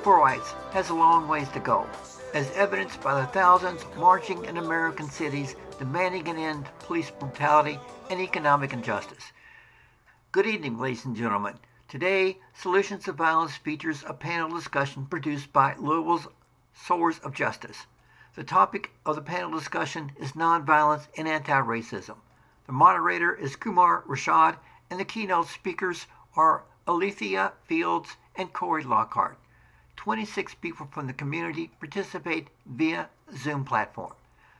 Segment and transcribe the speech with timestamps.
[0.00, 1.86] rights has a long ways to go,
[2.32, 7.78] as evidenced by the thousands marching in American cities demanding an end to police brutality
[8.08, 9.32] and economic injustice.
[10.32, 11.58] Good evening, ladies and gentlemen.
[11.88, 16.26] Today, Solutions to Violence features a panel discussion produced by Louisville's
[16.74, 17.86] Sowers of Justice.
[18.34, 22.16] The topic of the panel discussion is nonviolence and anti-racism.
[22.66, 24.56] The moderator is Kumar Rashad,
[24.90, 29.36] and the keynote speakers are Aletha Fields and Cory Lockhart.
[30.02, 34.12] 26 people from the community participate via Zoom platform.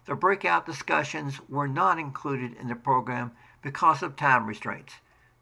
[0.07, 4.93] The breakout discussions were not included in the program because of time restraints.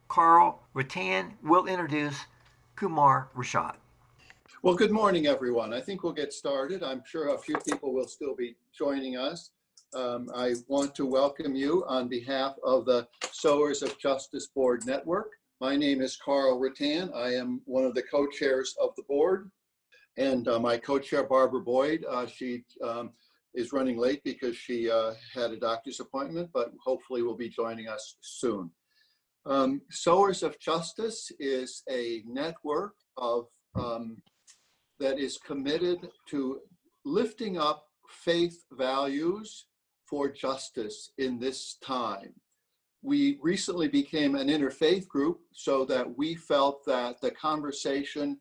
[0.09, 2.25] Carl Rattan will introduce
[2.77, 3.75] Kumar Rashad.
[4.63, 5.75] Well, good morning, everyone.
[5.75, 6.83] I think we'll get started.
[6.83, 9.51] I'm sure a few people will still be joining us.
[9.95, 15.33] Um, I want to welcome you on behalf of the Sowers of Justice Board Network.
[15.61, 17.13] My name is Carl Rattan.
[17.15, 19.51] I am one of the co-chairs of the board.
[20.21, 23.13] And uh, my co-chair, Barbara Boyd, uh, she um,
[23.55, 27.89] is running late because she uh, had a doctor's appointment, but hopefully will be joining
[27.89, 28.71] us soon.
[29.47, 34.19] Um, Sowers of Justice is a network of um,
[34.99, 36.61] that is committed to
[37.07, 39.65] lifting up faith values
[40.05, 42.35] for justice in this time.
[43.01, 48.39] We recently became an interfaith group so that we felt that the conversation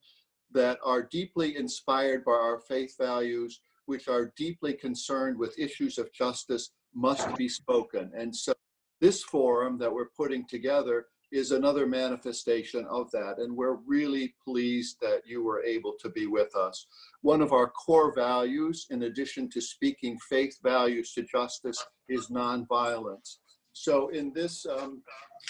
[0.54, 6.12] that are deeply inspired by our faith values, which are deeply concerned with issues of
[6.14, 8.12] justice, must be spoken.
[8.16, 8.54] And so
[9.02, 13.36] this forum that we're putting together is another manifestation of that.
[13.38, 16.88] And we're really pleased that you were able to be with us.
[17.22, 23.38] One of our core values, in addition to speaking faith values to justice, is nonviolence.
[23.74, 25.04] So in this um,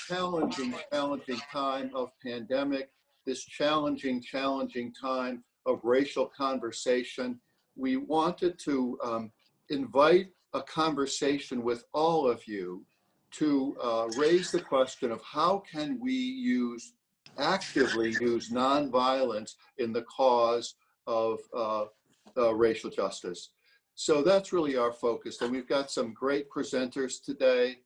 [0.08, 2.90] challenging, challenging time of pandemic,
[3.30, 7.40] this challenging, challenging time of racial conversation,
[7.76, 9.32] we wanted to um,
[9.70, 12.84] invite a conversation with all of you
[13.30, 16.94] to uh, raise the question of how can we use
[17.38, 20.74] actively use nonviolence in the cause
[21.06, 21.86] of uh,
[22.36, 23.52] uh, racial justice.
[23.94, 25.40] So that's really our focus.
[25.42, 27.78] And we've got some great presenters today,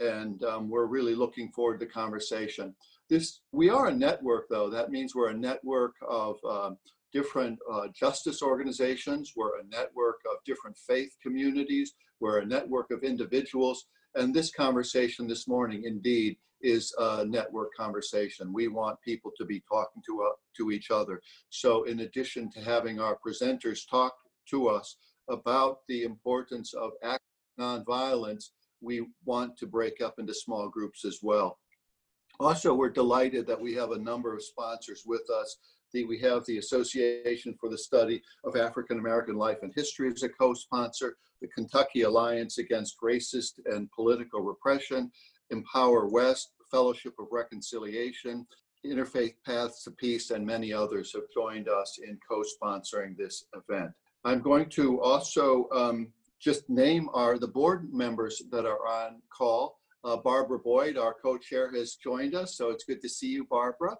[0.00, 2.74] and um, we're really looking forward to the conversation.
[3.08, 4.70] This, we are a network though.
[4.70, 6.78] That means we're a network of um,
[7.12, 9.32] different uh, justice organizations.
[9.36, 11.92] We're a network of different faith communities.
[12.20, 13.86] We're a network of individuals.
[14.14, 18.52] And this conversation this morning indeed is a network conversation.
[18.52, 21.20] We want people to be talking to, uh, to each other.
[21.48, 24.14] So in addition to having our presenters talk
[24.50, 24.96] to us
[25.28, 27.22] about the importance of act
[27.58, 28.50] nonviolence,
[28.80, 31.58] we want to break up into small groups as well.
[32.38, 35.58] Also, we're delighted that we have a number of sponsors with us.
[35.92, 40.22] The, we have the Association for the Study of African American Life and History as
[40.22, 45.10] a co-sponsor, the Kentucky Alliance Against Racist and Political Repression,
[45.50, 48.46] Empower West, Fellowship of Reconciliation,
[48.86, 53.90] Interfaith Paths to Peace, and many others have joined us in co-sponsoring this event.
[54.24, 56.08] I'm going to also um,
[56.40, 59.78] just name our the board members that are on call.
[60.02, 63.94] Uh, Barbara Boyd, our co-chair, has joined us, so it's good to see you, Barbara.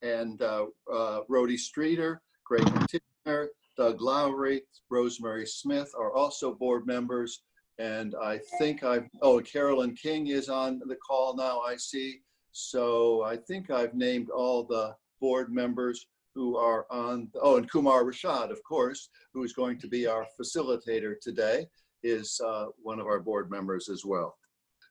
[0.00, 7.42] And uh, uh, Rhodey Streeter, Greg Tickner, Doug Lowry, Rosemary Smith are also board members.
[7.78, 12.20] And I think I've, oh, Carolyn King is on the call now, I see.
[12.52, 18.04] So I think I've named all the board members who are on, oh, and Kumar
[18.04, 21.66] Rashad, of course, who is going to be our facilitator today,
[22.02, 24.36] is uh, one of our board members as well.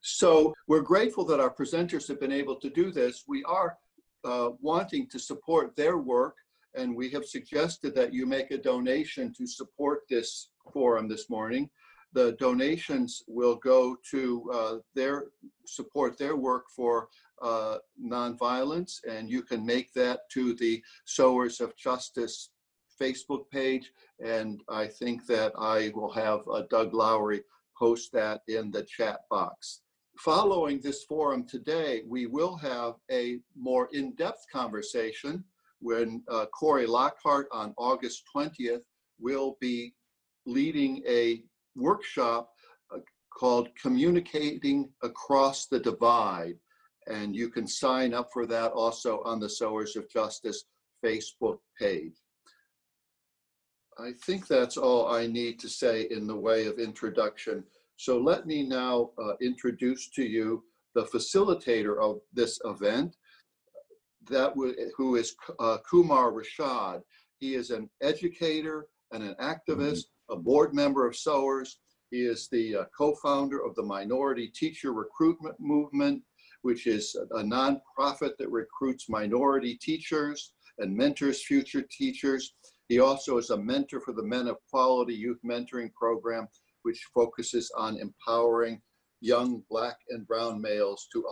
[0.02, 3.24] So we're grateful that our presenters have been able to do this.
[3.28, 3.78] We are
[4.24, 6.36] uh, wanting to support their work,
[6.74, 11.70] and we have suggested that you make a donation to support this forum this morning.
[12.14, 15.26] The donations will go to uh, their
[15.66, 17.08] support their work for
[17.40, 22.50] uh, nonviolence, and you can make that to the Sowers of Justice
[23.02, 23.90] Facebook page.
[24.24, 27.42] And I think that I will have uh, Doug Lowry
[27.78, 29.82] post that in the chat box
[30.18, 35.44] following this forum today, we will have a more in-depth conversation
[35.80, 38.82] when uh, Cory Lockhart on August 20th
[39.18, 39.94] will be
[40.46, 41.42] leading a
[41.74, 42.50] workshop
[42.94, 42.98] uh,
[43.36, 46.54] called Communicating Across the Divide.
[47.08, 50.64] And you can sign up for that also on the Sowers of Justice
[51.04, 52.14] Facebook page.
[53.98, 57.64] I think that's all I need to say in the way of introduction.
[57.96, 63.16] So let me now uh, introduce to you the facilitator of this event,
[64.28, 64.54] that
[64.96, 67.02] who is uh, Kumar Rashad.
[67.38, 71.78] He is an educator and an activist, a board member of Sowers.
[72.10, 76.22] He is the uh, co-founder of the Minority Teacher Recruitment Movement,
[76.62, 82.54] which is a nonprofit that recruits minority teachers and mentors future teachers.
[82.92, 86.46] He also is a mentor for the Men of Quality Youth Mentoring Program,
[86.82, 88.82] which focuses on empowering
[89.22, 91.26] young Black and Brown males to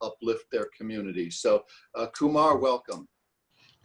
[0.00, 1.40] uplift, their communities.
[1.40, 1.64] So,
[1.96, 3.08] uh, Kumar, welcome.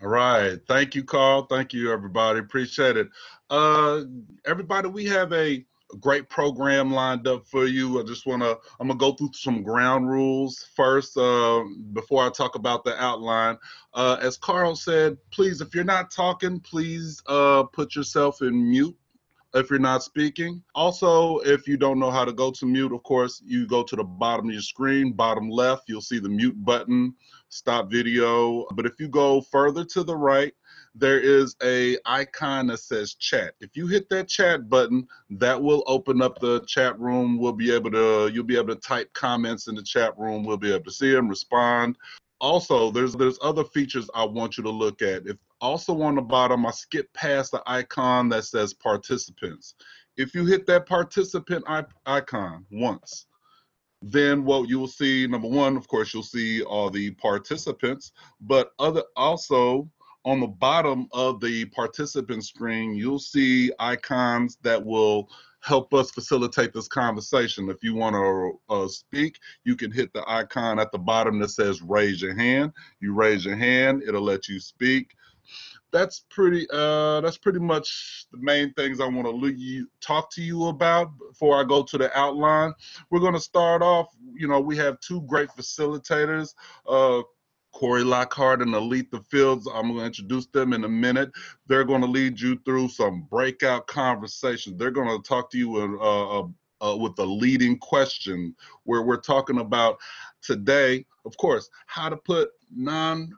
[0.03, 0.59] All right.
[0.67, 1.47] Thank you, Carl.
[1.47, 2.37] Thank you, everybody.
[2.37, 3.07] Appreciate it.
[3.49, 4.03] Uh,
[4.45, 5.65] everybody, we have a
[5.99, 7.99] great program lined up for you.
[7.99, 11.63] I just want to, I'm going to go through some ground rules first uh,
[11.93, 13.57] before I talk about the outline.
[13.93, 18.97] Uh, as Carl said, please, if you're not talking, please uh, put yourself in mute
[19.53, 20.61] if you're not speaking.
[20.75, 23.95] Also, if you don't know how to go to mute, of course, you go to
[23.95, 27.15] the bottom of your screen, bottom left, you'll see the mute button,
[27.49, 28.65] stop video.
[28.73, 30.53] But if you go further to the right,
[30.99, 33.53] there is a icon that says chat.
[33.59, 37.37] If you hit that chat button, that will open up the chat room.
[37.37, 40.43] We'll be able to you'll be able to type comments in the chat room.
[40.43, 41.97] We'll be able to see them, respond.
[42.39, 45.27] Also, there's there's other features I want you to look at.
[45.27, 49.75] If also on the bottom, I skip past the icon that says participants.
[50.17, 51.63] If you hit that participant
[52.05, 53.27] icon once,
[54.01, 58.71] then what you will see, number one, of course, you'll see all the participants, but
[58.79, 59.89] other also
[60.27, 65.29] on the bottom of the participant screen, you'll see icons that will
[65.61, 67.69] help us facilitate this conversation.
[67.69, 71.51] If you want to uh, speak, you can hit the icon at the bottom that
[71.51, 72.73] says raise your hand.
[72.99, 75.15] You raise your hand, it'll let you speak
[75.91, 80.67] that's pretty uh that's pretty much the main things I want to talk to you
[80.67, 82.73] about before I go to the outline.
[83.09, 86.53] We're going to start off, you know, we have two great facilitators,
[86.85, 87.21] uh
[87.77, 89.67] Cory Lockhart and Aletha Fields.
[89.71, 91.29] I'm going to introduce them in a minute.
[91.67, 94.79] They're going to lead you through some breakout conversations.
[94.79, 99.21] They're going to talk to you with, uh, uh, with a leading question where we're
[99.21, 99.99] talking about
[100.41, 103.31] today, of course, how to put non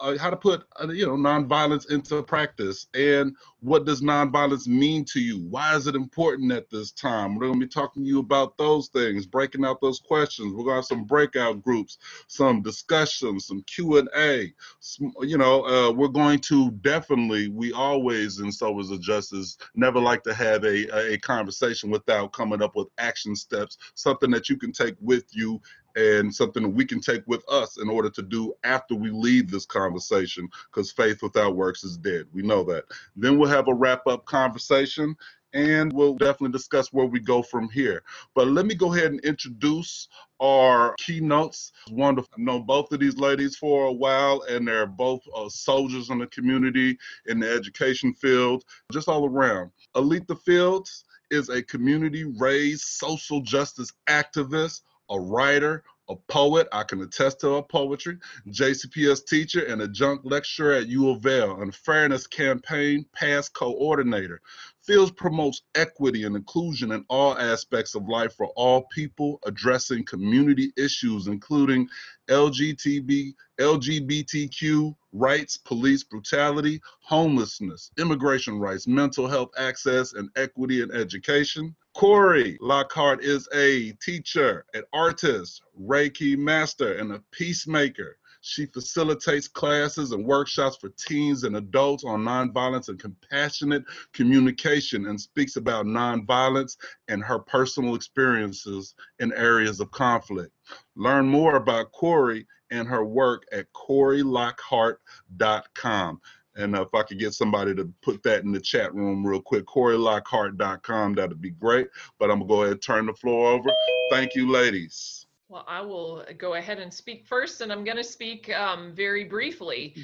[0.00, 2.86] uh, how to put uh, you know nonviolence into practice?
[2.94, 5.40] And what does nonviolence mean to you?
[5.48, 7.34] Why is it important at this time?
[7.34, 10.52] We're going to be talking to you about those things breaking out those questions.
[10.52, 15.92] We're going to have some breakout groups some discussions some q&a some, you know uh,
[15.92, 21.12] we're going to definitely we always in Sowers of Justice never like to have a,
[21.14, 25.60] a conversation without coming up with action steps something that you can take with you
[25.96, 29.50] and something that we can take with us in order to do after we leave
[29.50, 32.26] this conversation because faith without works is dead.
[32.32, 32.84] We know that.
[33.16, 35.16] Then we'll have a wrap up conversation
[35.54, 38.02] and we'll definitely discuss where we go from here.
[38.34, 40.08] But let me go ahead and introduce
[40.40, 41.72] our keynotes.
[41.90, 42.28] Wonderful.
[42.34, 46.18] I've known both of these ladies for a while and they're both uh, soldiers in
[46.18, 49.70] the community in the education field just all around.
[49.94, 56.68] Aletha fields is a community raised social justice activist a writer, a poet.
[56.72, 58.18] I can attest to her poetry.
[58.48, 64.40] JCPS teacher and adjunct lecturer at U of L and fairness campaign past coordinator.
[64.82, 70.72] Fields promotes equity and inclusion in all aspects of life for all people, addressing community
[70.76, 71.88] issues including
[72.28, 81.74] LGTB, LGBTQ rights, police brutality, homelessness, immigration rights, mental health access, and equity in education.
[81.94, 88.18] Cory Lockhart is a teacher, an artist, Reiki master, and a peacemaker.
[88.40, 95.20] She facilitates classes and workshops for teens and adults on nonviolence and compassionate communication and
[95.20, 100.50] speaks about nonviolence and her personal experiences in areas of conflict.
[100.96, 106.20] Learn more about Cory and her work at CoryLockhart.com.
[106.56, 109.40] And uh, if I could get somebody to put that in the chat room real
[109.40, 111.88] quick, CoryLockhart.com, that'd be great.
[112.18, 113.70] But I'm going to go ahead and turn the floor over.
[114.10, 115.26] Thank you, ladies.
[115.48, 119.24] Well, I will go ahead and speak first, and I'm going to speak um, very
[119.24, 119.94] briefly.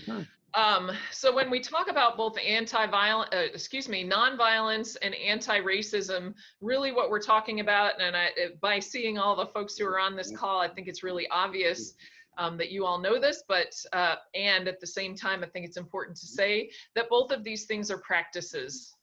[0.54, 6.92] Um, so when we talk about both anti-violent, uh, excuse me, non-violence and anti-racism, really
[6.92, 8.30] what we're talking about, and I,
[8.60, 11.94] by seeing all the folks who are on this call, I think it's really obvious
[12.40, 15.66] um, that you all know this, but, uh, and at the same time, I think
[15.66, 18.96] it's important to say that both of these things are practices.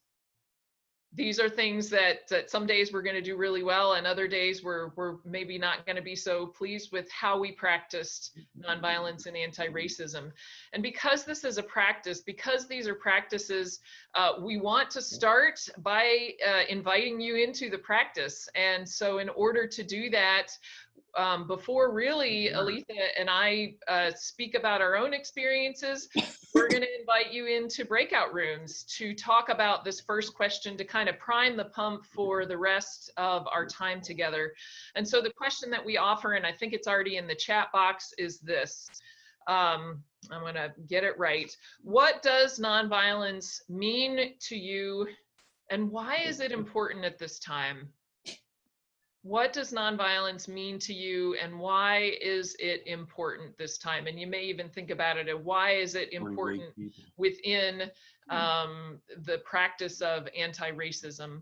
[1.14, 4.28] these are things that, that some days we're going to do really well and other
[4.28, 9.26] days we're, we're maybe not going to be so pleased with how we practiced nonviolence
[9.26, 10.32] and anti-racism.
[10.74, 13.80] And because this is a practice, because these are practices,
[14.16, 18.50] uh, we want to start by uh, inviting you into the practice.
[18.54, 20.48] And so in order to do that,
[21.18, 26.08] um, before really Aletha and I uh, speak about our own experiences,
[26.54, 30.86] we're going to invite you into breakout rooms to talk about this first question to
[30.86, 34.54] kind of prime the pump for the rest of our time together.
[34.96, 37.72] And so the question that we offer, and I think it's already in the chat
[37.74, 38.88] box, is this.
[39.48, 41.50] Um, I'm going to get it right.
[41.82, 45.08] What does nonviolence mean to you,
[45.72, 47.90] and why is it important at this time?
[49.28, 54.08] What does nonviolence mean to you and why is it important this time?
[54.08, 56.74] And you may even think about it and why is it important
[57.18, 57.92] within
[58.30, 61.42] um, the practice of anti-racism?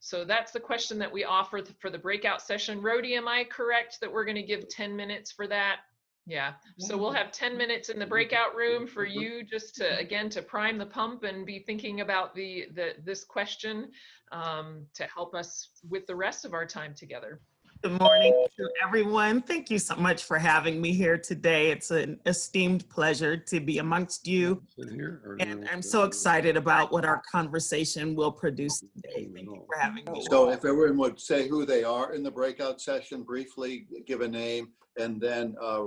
[0.00, 2.80] So that's the question that we offer for the breakout session.
[2.80, 5.80] Rody am i correct that we're going to give 10 minutes for that
[6.26, 10.28] yeah so we'll have 10 minutes in the breakout room for you just to again
[10.28, 13.88] to prime the pump and be thinking about the the this question
[14.32, 17.40] um, to help us with the rest of our time together.
[17.82, 19.42] Good morning to everyone.
[19.42, 21.70] Thank you so much for having me here today.
[21.70, 24.62] It's an esteemed pleasure to be amongst you.
[24.78, 29.28] And I'm so excited about what our conversation will produce today.
[29.32, 30.26] Thank you for having me.
[30.30, 34.28] So if everyone would say who they are in the breakout session, briefly give a
[34.28, 35.84] name, and then uh,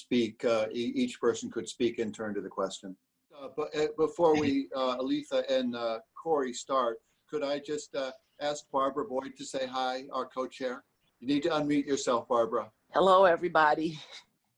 [0.00, 2.96] speak, uh, e- each person could speak in turn to the question.
[3.38, 8.12] Uh, But uh, before we, uh, Aletha and uh, Cory start, could I just uh,
[8.40, 10.84] ask Barbara Boyd to say hi, our co-chair?
[11.20, 12.70] You need to unmute yourself, Barbara.
[12.94, 13.98] Hello, everybody.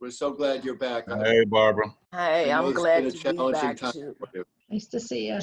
[0.00, 1.08] We're so glad you're back.
[1.08, 1.92] Hey, Barbara.
[2.12, 4.14] Hey, I'm glad to be back too.
[4.70, 5.38] Nice to see you.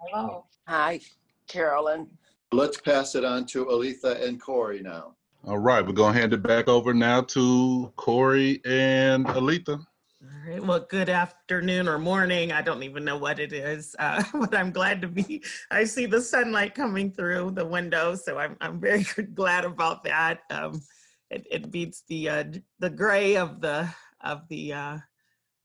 [0.00, 0.44] Hello.
[0.68, 1.00] Hi,
[1.48, 2.08] Carolyn.
[2.52, 5.16] Let's pass it on to Aletha and Cory now.
[5.46, 9.78] All right, we're gonna hand it back over now to Cory and Aletha.
[9.78, 10.64] All right.
[10.64, 12.50] Well, good afternoon or morning.
[12.50, 15.42] I don't even know what it is, uh, but I'm glad to be.
[15.70, 19.02] I see the sunlight coming through the window, so I'm I'm very
[19.34, 20.40] glad about that.
[20.48, 20.80] Um,
[21.30, 22.44] it, it beats the uh,
[22.78, 23.86] the gray of the
[24.22, 24.98] of the uh,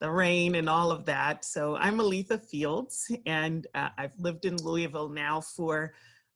[0.02, 1.46] the rain and all of that.
[1.46, 5.94] So I'm Aletha Fields, and uh, I've lived in Louisville now for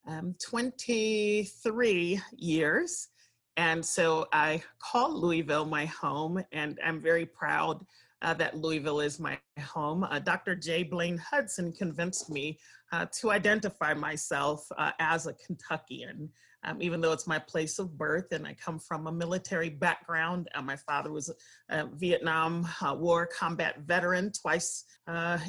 [0.08, 3.10] um, 23 years.
[3.58, 7.86] And so I call Louisville my home, and I'm very proud
[8.24, 10.04] uh, that Louisville is my home.
[10.04, 10.56] Uh, Dr.
[10.56, 10.84] J.
[10.84, 12.58] Blaine Hudson convinced me
[12.92, 16.30] uh, to identify myself uh, as a Kentuckian,
[16.64, 20.48] um, even though it's my place of birth and I come from a military background.
[20.56, 21.30] Uh, my father was
[21.70, 24.86] a Vietnam uh, War combat veteran, twice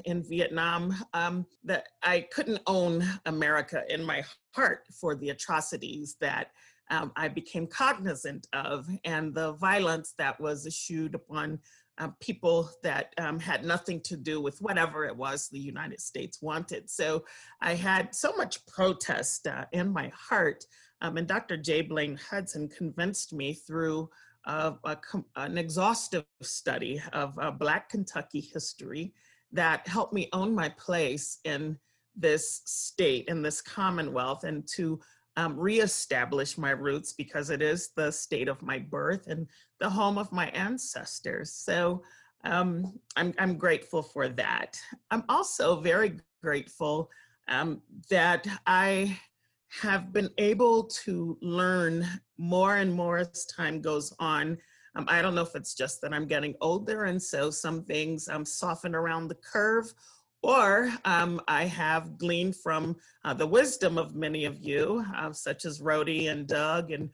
[0.04, 0.94] in Vietnam.
[1.12, 6.48] Um, that I couldn't own America in my heart for the atrocities that
[6.90, 11.58] um, I became cognizant of and the violence that was issued upon
[11.98, 16.42] uh, people that um, had nothing to do with whatever it was the United States
[16.42, 16.90] wanted.
[16.90, 17.24] So
[17.60, 20.64] I had so much protest uh, in my heart.
[21.00, 21.56] Um, and Dr.
[21.56, 21.82] J.
[21.82, 24.10] Blaine Hudson convinced me through
[24.46, 24.98] uh, a,
[25.36, 29.14] an exhaustive study of uh, Black Kentucky history
[29.52, 31.78] that helped me own my place in
[32.16, 35.00] this state, in this Commonwealth, and to
[35.36, 39.48] um, reestablish my roots because it is the state of my birth and
[39.80, 41.52] the home of my ancestors.
[41.52, 42.02] So
[42.44, 44.78] um, I'm, I'm grateful for that.
[45.10, 47.10] I'm also very grateful
[47.48, 49.18] um, that I
[49.80, 52.06] have been able to learn
[52.38, 54.56] more and more as time goes on.
[54.94, 58.28] Um, I don't know if it's just that I'm getting older and so some things
[58.28, 59.92] um, soften around the curve
[60.44, 65.64] or um, I have gleaned from uh, the wisdom of many of you, uh, such
[65.64, 67.08] as Rhody and Doug and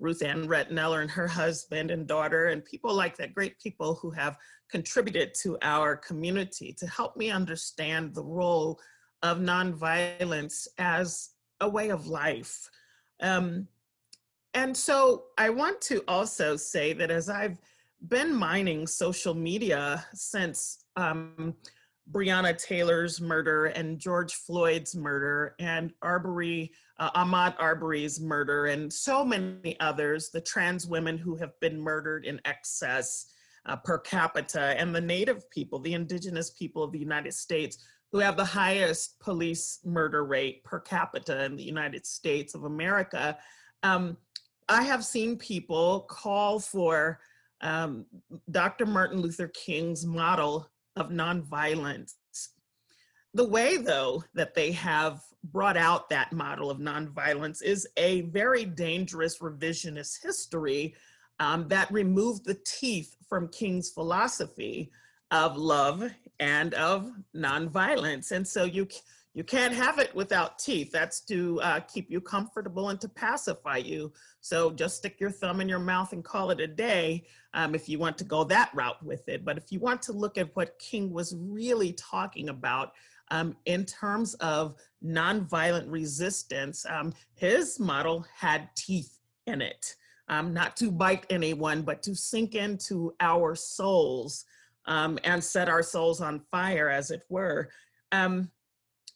[0.00, 4.10] Ruth Ann Retteneller and her husband and daughter, and people like that, great people who
[4.10, 4.36] have
[4.68, 8.80] contributed to our community to help me understand the role
[9.22, 12.68] of nonviolence as a way of life.
[13.20, 13.68] Um,
[14.54, 17.58] and so I want to also say that as I've
[18.08, 21.54] been mining social media since um,
[22.12, 29.24] Breonna Taylor's murder and George Floyd's murder and Arbery, uh, Ahmaud Arbery's murder and so
[29.24, 33.32] many others, the trans women who have been murdered in excess
[33.66, 37.78] uh, per capita and the native people, the indigenous people of the United States
[38.10, 43.38] who have the highest police murder rate per capita in the United States of America.
[43.82, 44.18] Um,
[44.68, 47.20] I have seen people call for
[47.62, 48.04] um,
[48.50, 48.84] Dr.
[48.84, 52.14] Martin Luther King's model of nonviolence.
[53.34, 58.64] The way, though, that they have brought out that model of nonviolence is a very
[58.64, 60.94] dangerous revisionist history
[61.40, 64.90] um, that removed the teeth from King's philosophy
[65.30, 66.04] of love
[66.38, 68.32] and of nonviolence.
[68.32, 68.86] And so you
[69.34, 70.92] you can't have it without teeth.
[70.92, 74.12] That's to uh, keep you comfortable and to pacify you.
[74.40, 77.24] So just stick your thumb in your mouth and call it a day
[77.54, 79.44] um, if you want to go that route with it.
[79.44, 82.92] But if you want to look at what King was really talking about
[83.30, 89.96] um, in terms of nonviolent resistance, um, his model had teeth in it.
[90.28, 94.44] Um, not to bite anyone, but to sink into our souls
[94.86, 97.70] um, and set our souls on fire, as it were.
[98.12, 98.50] Um,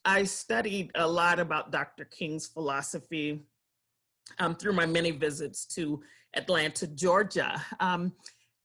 [0.07, 2.05] I studied a lot about Dr.
[2.05, 3.43] King's philosophy
[4.39, 6.01] um, through my many visits to
[6.33, 7.61] Atlanta, Georgia.
[7.81, 8.13] Um,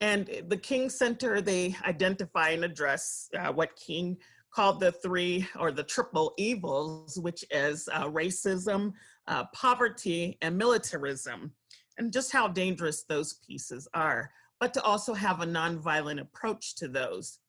[0.00, 4.18] and the King Center, they identify and address uh, what King
[4.54, 8.92] called the three or the triple evils, which is uh, racism,
[9.26, 11.50] uh, poverty, and militarism,
[11.99, 14.30] and just how dangerous those pieces are,
[14.61, 17.40] but to also have a nonviolent approach to those.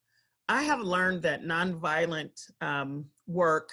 [0.49, 3.71] I have learned that nonviolent um, work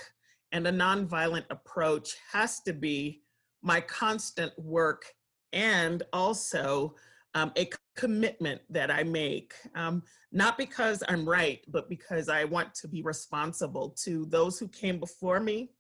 [0.53, 3.23] and a nonviolent approach has to be
[3.63, 5.05] my constant work
[5.53, 6.95] and also
[7.35, 12.75] um, a commitment that I make, um, not because I'm right, but because I want
[12.77, 15.71] to be responsible to those who came before me.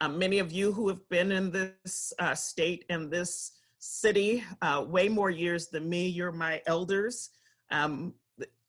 [0.00, 4.84] Um, many of you who have been in this uh, state and this city uh,
[4.86, 7.30] way more years than me, you're my elders.
[7.70, 8.14] Um,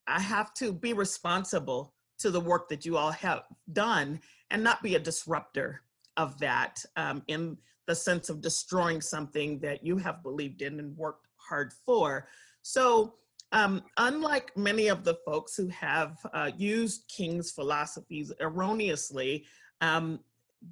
[0.06, 4.82] I have to be responsible to the work that you all have done and not
[4.82, 5.82] be a disruptor
[6.16, 7.56] of that um, in
[7.86, 12.28] the sense of destroying something that you have believed in and worked hard for.
[12.62, 13.14] So,
[13.52, 19.44] um, unlike many of the folks who have uh, used King's philosophies erroneously,
[19.80, 20.18] um,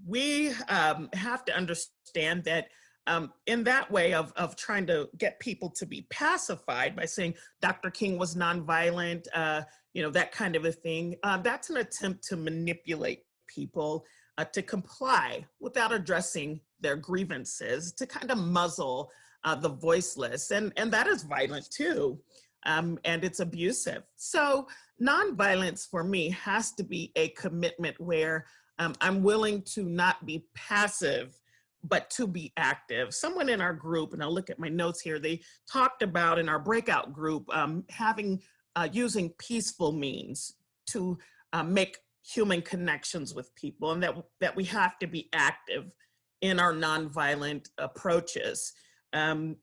[0.07, 2.69] we um, have to understand that
[3.07, 7.35] um, in that way of, of trying to get people to be pacified by saying
[7.61, 7.91] Dr.
[7.91, 12.25] King was nonviolent, uh, you know, that kind of a thing, uh, that's an attempt
[12.25, 14.05] to manipulate people
[14.39, 19.11] uh, to comply without addressing their grievances, to kind of muzzle
[19.45, 20.51] uh, the voiceless.
[20.51, 22.19] And, and that is violent too.
[22.67, 24.05] Um, and it's abusive.
[24.17, 24.67] So
[25.03, 28.47] nonviolence for me has to be a commitment where
[28.79, 31.39] um, I'm willing to not be passive
[31.85, 33.15] but to be active.
[33.15, 36.49] Someone in our group, and I'll look at my notes here, they talked about in
[36.49, 38.41] our breakout group um, having
[38.77, 40.55] uh, using peaceful means
[40.87, 41.17] to
[41.53, 45.93] uh, make human connections with people, and that that we have to be active
[46.41, 48.73] in our nonviolent approaches.
[49.13, 49.57] Um,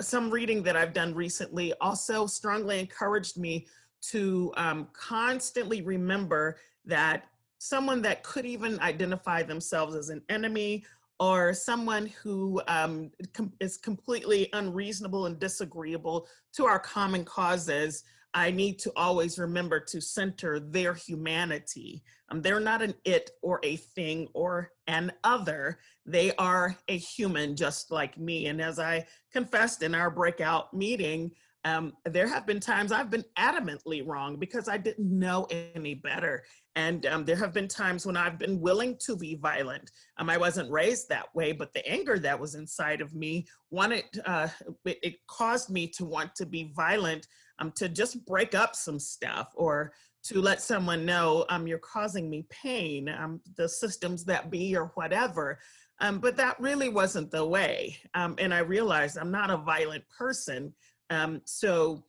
[0.00, 3.66] some reading that I've done recently also strongly encouraged me
[4.10, 7.24] to um, constantly remember that
[7.58, 10.84] someone that could even identify themselves as an enemy
[11.20, 18.50] or someone who um, com- is completely unreasonable and disagreeable to our common causes, I
[18.50, 22.02] need to always remember to center their humanity.
[22.30, 25.78] Um, they're not an it or a thing or an other.
[26.04, 28.46] They are a human just like me.
[28.46, 31.32] And as I confessed in our breakout meeting,
[31.64, 36.44] um, there have been times I've been adamantly wrong because I didn't know any better.
[36.76, 39.90] And um, there have been times when I've been willing to be violent.
[40.18, 44.04] Um, I wasn't raised that way, but the anger that was inside of me wanted,
[44.24, 44.48] uh,
[44.84, 47.26] it, it, caused me to want to be violent,
[47.58, 49.92] um, to just break up some stuff or
[50.24, 54.92] to let someone know um, you're causing me pain, um, the systems that be or
[54.94, 55.58] whatever.
[56.00, 57.96] Um, but that really wasn't the way.
[58.14, 60.72] Um, and I realized I'm not a violent person.
[61.10, 62.04] Um, so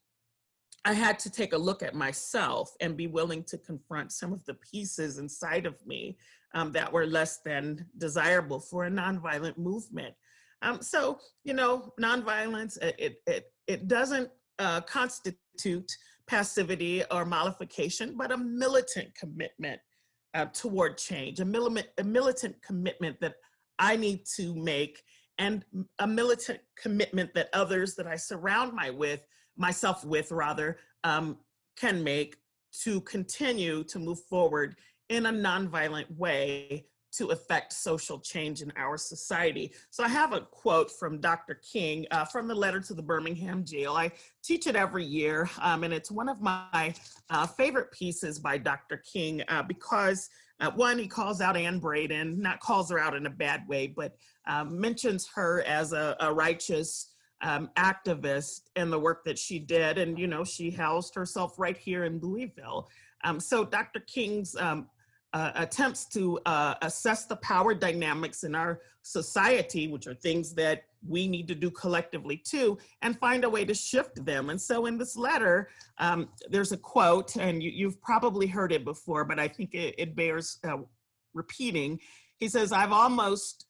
[0.85, 4.43] I had to take a look at myself and be willing to confront some of
[4.45, 6.17] the pieces inside of me
[6.53, 10.13] um, that were less than desirable for a nonviolent movement.
[10.81, 15.91] So, you know, nonviolence, it, it, it doesn't uh, constitute
[16.27, 19.79] passivity or mollification, but a militant commitment
[20.35, 23.35] uh, toward change, a, mili- a militant commitment that
[23.79, 25.01] I need to make
[25.39, 25.63] and
[25.99, 29.25] a militant commitment that others that I surround my with,
[29.57, 31.37] myself with rather, um,
[31.77, 32.35] can make
[32.83, 34.75] to continue to move forward
[35.07, 39.73] in a nonviolent way to affect social change in our society.
[39.89, 41.55] So I have a quote from Dr.
[41.55, 43.93] King uh, from the letter to the Birmingham jail.
[43.93, 44.11] I
[44.43, 46.93] teach it every year, um, and it's one of my
[47.29, 48.97] uh, favorite pieces by Dr.
[48.97, 53.25] King uh, because uh, one, he calls out Anne Braden, not calls her out in
[53.25, 58.99] a bad way, but um, mentions her as a, a righteous um, activist and the
[58.99, 59.97] work that she did.
[59.97, 62.89] And, you know, she housed herself right here in Louisville.
[63.23, 64.01] Um, so Dr.
[64.01, 64.89] King's um,
[65.33, 70.83] uh, attempts to uh, assess the power dynamics in our society, which are things that
[71.07, 74.49] we need to do collectively too, and find a way to shift them.
[74.49, 78.83] And so in this letter, um, there's a quote, and you, have probably heard it
[78.83, 80.77] before, but I think it, it bears uh,
[81.33, 81.99] repeating.
[82.39, 83.65] He says, I've almost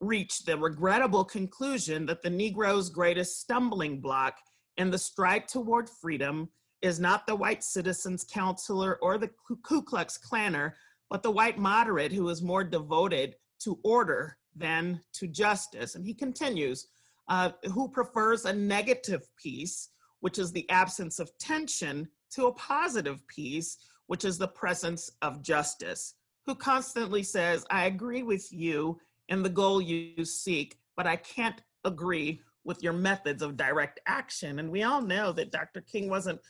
[0.00, 4.36] reached the regrettable conclusion that the Negro's greatest stumbling block
[4.76, 6.48] in the stride toward freedom
[6.82, 9.30] is not the white citizens counselor or the
[9.62, 10.72] Ku Klux Klanner,
[11.12, 15.94] but the white moderate who is more devoted to order than to justice.
[15.94, 16.88] And he continues,
[17.28, 23.20] uh, who prefers a negative peace, which is the absence of tension, to a positive
[23.28, 26.14] peace, which is the presence of justice,
[26.46, 28.98] who constantly says, I agree with you
[29.28, 34.60] in the goal you seek, but I can't agree with your methods of direct action.
[34.60, 35.82] And we all know that Dr.
[35.82, 36.40] King wasn't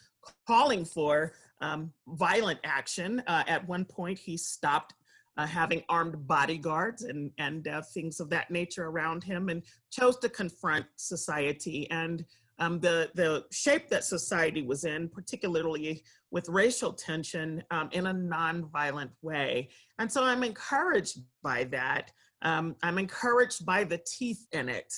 [0.46, 3.22] calling for um, violent action.
[3.27, 4.94] Uh, at one point, he stopped
[5.38, 10.18] uh, having armed bodyguards and, and uh, things of that nature around him and chose
[10.18, 12.25] to confront society and
[12.59, 18.14] um, the, the shape that society was in, particularly with racial tension um, in a
[18.14, 19.70] nonviolent way.
[19.98, 22.12] And so I'm encouraged by that.
[22.42, 24.92] Um, I'm encouraged by the teeth in it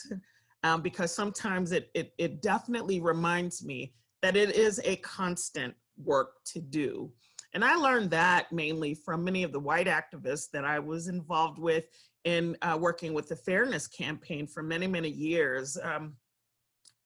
[0.62, 6.44] um, because sometimes it, it, it definitely reminds me that it is a constant work
[6.46, 7.12] to do.
[7.52, 11.58] And I learned that mainly from many of the white activists that I was involved
[11.58, 11.84] with
[12.24, 16.14] in uh, working with the Fairness Campaign for many, many years, um,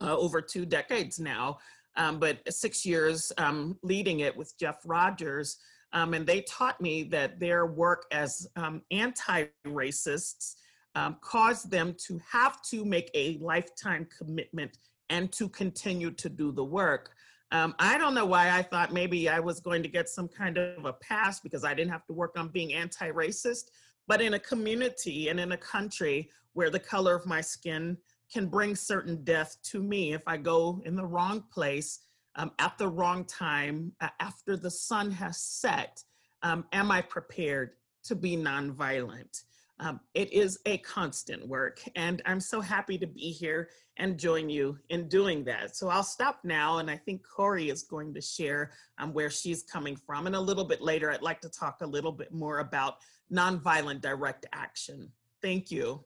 [0.01, 1.59] uh, over two decades now,
[1.97, 5.59] um, but six years um, leading it with Jeff Rogers.
[5.93, 10.55] Um, and they taught me that their work as um, anti-racists
[10.95, 14.79] um, caused them to have to make a lifetime commitment
[15.11, 17.11] and to continue to do the work.
[17.51, 20.59] Um, I don't know why I thought maybe I was going to get some kind
[20.59, 23.71] of a pass because I didn't have to work on being anti-racist,
[24.07, 27.97] but in a community and in a country where the color of my skin
[28.33, 32.01] can bring certain death to me if I go in the wrong place
[32.37, 36.03] um, at the wrong time uh, after the sun has set,
[36.43, 37.73] um, am I prepared
[38.05, 39.45] to be nonviolent?
[39.81, 44.49] Um, it is a constant work and I'm so happy to be here and join
[44.49, 45.77] you in doing that.
[45.77, 49.63] So I'll stop now and I think Cory is going to share um, where she's
[49.63, 50.27] coming from.
[50.27, 52.97] And a little bit later, I'd like to talk a little bit more about
[53.33, 55.11] nonviolent direct action.
[55.43, 56.05] Thank you.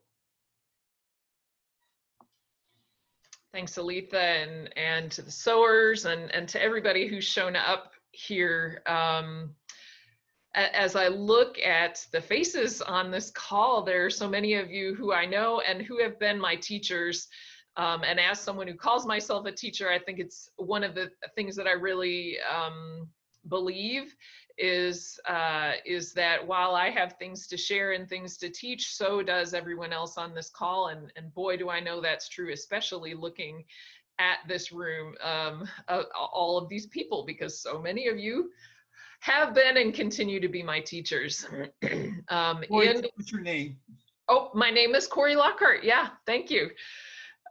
[3.53, 8.83] Thanks, Aletha, and, and to the Sowers and, and to everybody who's shown up here.
[8.87, 9.55] Um,
[10.55, 14.95] as I look at the faces on this call, there are so many of you
[14.95, 17.29] who I know and who have been my teachers.
[17.77, 21.11] Um, and as someone who calls myself a teacher, I think it's one of the
[21.35, 23.09] things that I really um,
[23.49, 24.15] believe
[24.59, 29.23] is uh, is that while I have things to share and things to teach, so
[29.23, 30.89] does everyone else on this call.
[30.89, 33.65] And, and boy, do I know that's true, especially looking
[34.19, 38.51] at this room, um, uh, all of these people, because so many of you
[39.23, 41.47] have been and continue to be my teachers.
[42.29, 43.77] um, Cory, in, what's your name?
[44.29, 45.85] oh, my name is Cory Lockhart.
[45.85, 46.71] Yeah, thank you.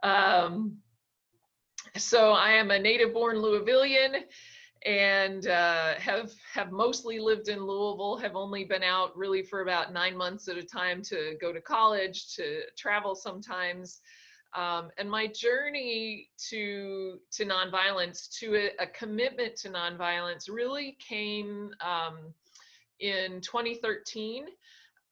[0.04, 0.78] Um,
[1.96, 4.24] so I am a native born Louisvillian
[4.86, 8.18] and uh, have have mostly lived in Louisville.
[8.18, 11.62] Have only been out really for about nine months at a time to go to
[11.62, 14.02] college, to travel sometimes.
[14.54, 21.72] Um, and my journey to to nonviolence, to a, a commitment to nonviolence, really came
[21.80, 22.34] um,
[23.00, 24.46] in 2013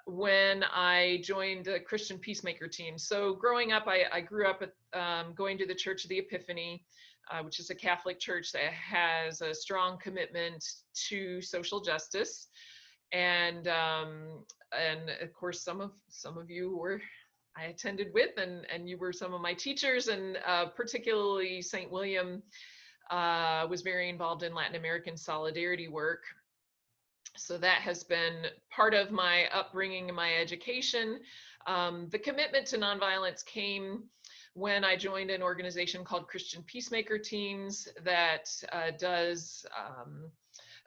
[0.06, 2.98] when I joined the Christian Peacemaker team.
[2.98, 6.84] So growing up, I, I grew up um, going to the Church of the Epiphany,
[7.32, 10.66] uh, which is a Catholic church that has a strong commitment
[11.10, 12.48] to social justice.
[13.12, 14.44] And um,
[14.78, 17.02] and of course, some of some of you were
[17.58, 21.92] I attended with, and, and you were some of my teachers, and uh, particularly St.
[21.92, 22.42] William
[23.12, 26.24] uh, was very involved in Latin American solidarity work.
[27.36, 31.20] So that has been part of my upbringing and my education.
[31.68, 34.04] Um, the commitment to nonviolence came
[34.54, 40.32] when I joined an organization called Christian Peacemaker Teams that uh, does um,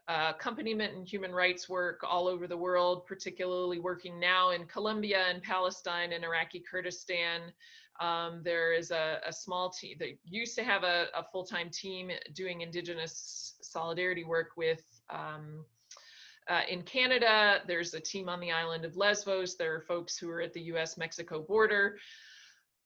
[0.08, 5.24] uh, accompaniment and human rights work all over the world, particularly working now in Colombia
[5.28, 7.52] and Palestine and Iraqi Kurdistan.
[8.00, 12.10] Um, there is a, a, small team that used to have a, a full-time team
[12.34, 15.64] doing indigenous solidarity work with um,
[16.48, 17.60] uh, in Canada.
[17.66, 19.56] There's a team on the island of Lesbos.
[19.56, 21.98] There are folks who are at the US-Mexico border.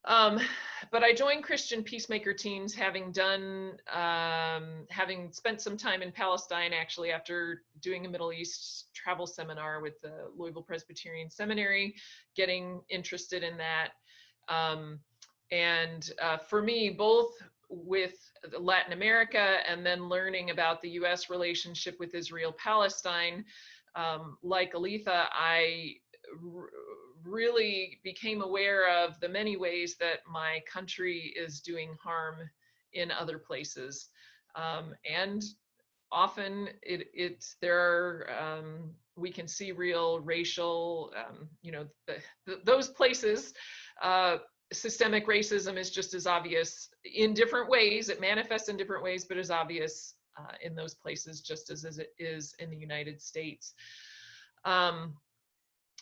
[0.06, 0.38] Um,
[0.92, 6.72] but I joined Christian peacemaker teams, having done, um, having spent some time in Palestine
[6.72, 11.94] actually after doing a Middle East travel seminar with the Louisville Presbyterian Seminary,
[12.36, 13.90] getting interested in that.
[14.48, 15.00] Um,
[15.50, 17.32] and uh, for me, both
[17.68, 18.14] with
[18.58, 23.44] Latin America and then learning about the US relationship with Israel Palestine,
[23.96, 25.94] um, like Aletha, I
[27.26, 32.36] really became aware of the many ways that my country is doing harm
[32.92, 34.08] in other places.
[34.54, 35.42] Um, and
[36.12, 42.16] often it, it's there are um, we can see real racial um, you know the,
[42.46, 43.52] the, those places
[44.02, 44.36] uh,
[44.72, 49.36] systemic racism is just as obvious in different ways it manifests in different ways but
[49.36, 53.74] is obvious uh, in those places just as, as it is in the united states
[54.64, 55.14] um,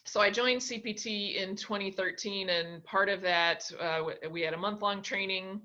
[0.06, 4.82] so I joined CPT in 2013, and part of that, uh, we had a month
[4.82, 5.62] long training.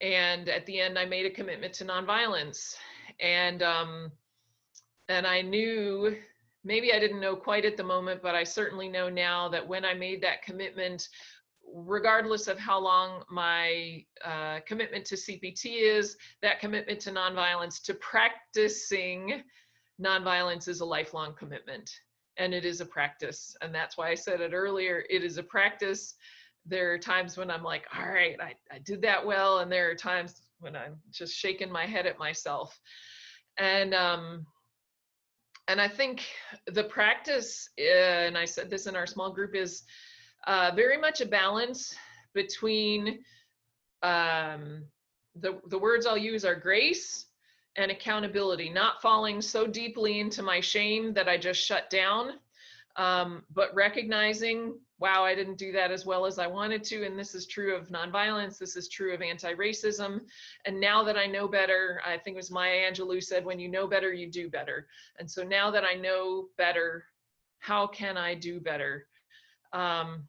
[0.00, 2.74] And at the end, I made a commitment to nonviolence.
[3.20, 4.12] And, um,
[5.08, 6.16] and I knew,
[6.64, 9.84] maybe I didn't know quite at the moment, but I certainly know now that when
[9.84, 11.08] I made that commitment,
[11.74, 17.94] regardless of how long my uh, commitment to CPT is, that commitment to nonviolence, to
[17.94, 19.42] practicing
[20.00, 21.90] nonviolence is a lifelong commitment
[22.38, 23.56] and it is a practice.
[23.62, 25.04] And that's why I said it earlier.
[25.08, 26.14] It is a practice.
[26.66, 29.60] There are times when I'm like, all right, I, I did that well.
[29.60, 32.78] And there are times when I'm just shaking my head at myself.
[33.58, 34.46] And um,
[35.68, 36.24] and I think
[36.66, 39.82] the practice, uh, and I said this in our small group, is
[40.46, 41.94] uh, very much a balance
[42.34, 43.20] between
[44.02, 44.84] um,
[45.40, 47.25] the the words I'll use are grace
[47.76, 52.34] and accountability, not falling so deeply into my shame that I just shut down,
[52.96, 57.04] um, but recognizing, wow, I didn't do that as well as I wanted to.
[57.04, 60.22] And this is true of nonviolence, this is true of anti racism.
[60.64, 63.68] And now that I know better, I think it was Maya Angelou said, when you
[63.68, 64.86] know better, you do better.
[65.18, 67.04] And so now that I know better,
[67.58, 69.06] how can I do better?
[69.72, 70.24] Um,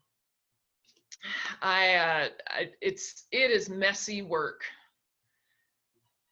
[1.61, 4.63] I, uh, I, it's, it is messy work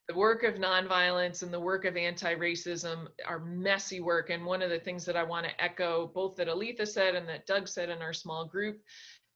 [0.08, 4.30] the work of nonviolence and the work of anti-racism are messy work.
[4.30, 7.28] And one of the things that I want to echo, both that Aletha said and
[7.28, 8.80] that Doug said in our small group,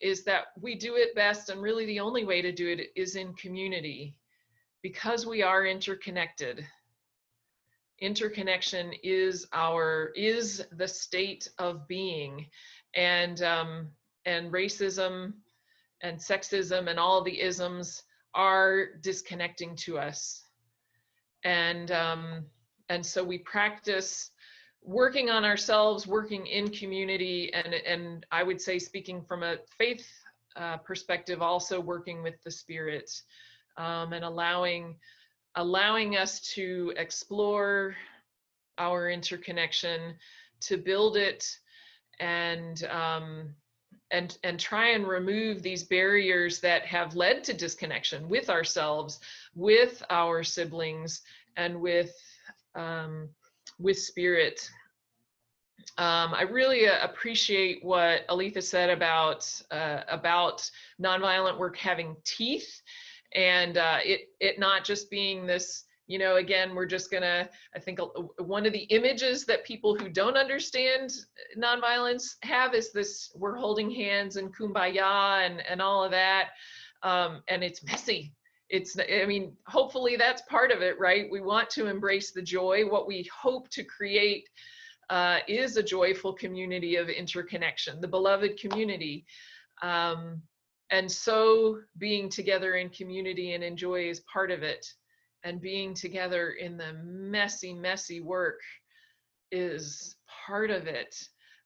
[0.00, 3.16] is that we do it best and really the only way to do it is
[3.16, 4.14] in community
[4.80, 6.64] because we are interconnected.
[8.00, 12.46] Interconnection is our is the state of being,
[12.94, 13.88] and um,
[14.24, 15.35] and racism
[16.02, 18.02] and sexism and all the isms
[18.35, 20.44] are disconnecting to us
[21.44, 22.44] and um,
[22.88, 24.31] and so we practice
[24.83, 30.07] working on ourselves, working in community, and and I would say speaking from a faith
[30.57, 33.11] uh, perspective, also working with the Spirit
[33.76, 34.96] um, and allowing
[35.57, 37.96] allowing us to explore
[38.79, 40.14] our interconnection,
[40.61, 41.46] to build it,
[42.18, 43.55] and um,
[44.11, 49.20] and and try and remove these barriers that have led to disconnection with ourselves
[49.54, 51.22] with our siblings
[51.56, 52.14] and with
[52.74, 53.28] um,
[53.78, 54.68] with spirit.
[55.98, 60.68] Um, I really uh, appreciate what Aletha said about uh, about
[61.02, 62.82] nonviolent work having teeth,
[63.34, 67.78] and uh, it it not just being this you know again we're just gonna i
[67.78, 68.00] think
[68.38, 71.12] one of the images that people who don't understand
[71.56, 76.48] nonviolence have is this we're holding hands and kumbaya and and all of that
[77.04, 78.34] um, and it's messy
[78.70, 81.30] it's i mean hopefully that's part of it right?
[81.30, 82.85] We want to embrace the joy.
[82.88, 84.48] What we hope to create
[85.11, 89.26] uh, is a joyful community of interconnection the beloved community.
[89.83, 90.42] Um,
[90.90, 94.87] and so being together in community and in joy is part of it.
[95.42, 98.61] And being together in the messy, messy work
[99.50, 101.16] is part of it.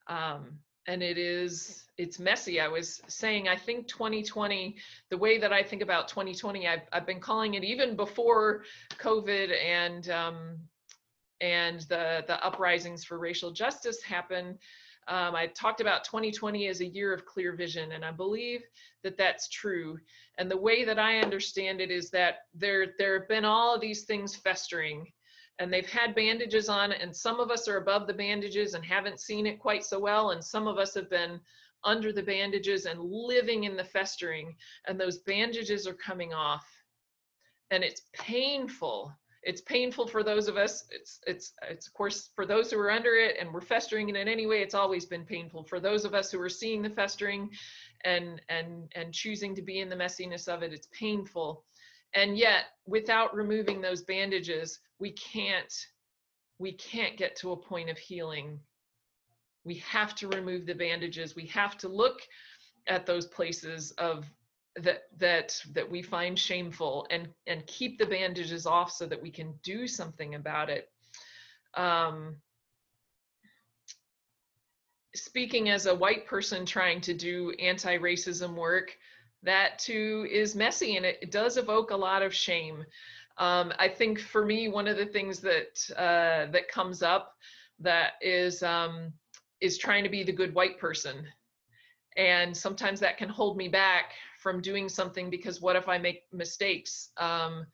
[0.06, 2.60] Um, and it is, it's messy.
[2.60, 4.76] I was saying, I think 2020,
[5.10, 8.64] the way that I think about 2020, I've, I've been calling it even before
[8.98, 10.58] COVID and, um,
[11.40, 14.58] and the, the uprisings for racial justice happen
[15.06, 18.62] Um, I talked about 2020 as a year of clear vision, and I believe
[19.02, 19.98] that that's true.
[20.38, 23.80] And the way that I understand it is that there there have been all of
[23.82, 25.12] these things festering,
[25.58, 29.20] and they've had bandages on, and some of us are above the bandages and haven't
[29.20, 31.40] seen it quite so well, and some of us have been
[31.84, 36.66] under the bandages and living in the festering, and those bandages are coming off,
[37.70, 39.12] and it's painful.
[39.46, 42.90] It's painful for those of us it's it's it's of course for those who are
[42.90, 46.14] under it and we're festering in it anyway it's always been painful for those of
[46.14, 47.50] us who are seeing the festering
[48.04, 51.62] and and and choosing to be in the messiness of it it's painful.
[52.14, 55.72] And yet without removing those bandages we can't
[56.58, 58.60] we can't get to a point of healing.
[59.64, 61.34] We have to remove the bandages.
[61.34, 62.20] We have to look
[62.86, 64.30] at those places of
[64.76, 69.30] that that that we find shameful and and keep the bandages off so that we
[69.30, 70.88] can do something about it.
[71.74, 72.36] Um
[75.14, 78.96] speaking as a white person trying to do anti-racism work
[79.44, 82.84] that too is messy and it, it does evoke a lot of shame
[83.38, 87.34] um, i think for me one of the things that uh, that comes up
[87.80, 89.12] that is um,
[89.64, 91.26] is trying to be the good white person.
[92.16, 96.22] And sometimes that can hold me back from doing something because what if i make
[96.32, 97.10] mistakes?
[97.16, 97.66] Um,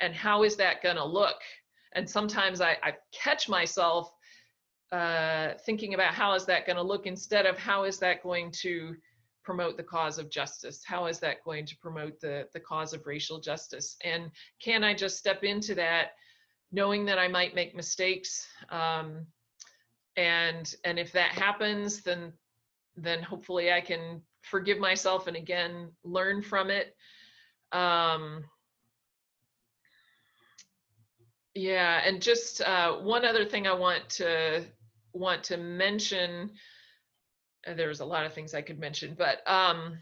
[0.00, 1.40] and how is that to look?
[1.92, 4.12] And sometimes I, I catch myself
[4.92, 8.50] uh, thinking about how is that going to look instead of how is that going
[8.62, 8.96] to
[9.46, 10.82] promote the cause of justice?
[10.84, 13.96] How is that going to promote the the cause of racial justice?
[14.04, 14.30] And
[14.60, 16.10] can i just step into that
[16.72, 19.24] knowing that i might make mistakes um,
[20.16, 22.32] and and if that happens then
[22.96, 26.94] then hopefully i can forgive myself and again learn from it.
[27.72, 28.44] Um,
[31.54, 34.64] yeah and just uh, one other thing i want to
[35.12, 36.50] want to mention
[37.66, 39.98] uh, there's a lot of things i could mention but um,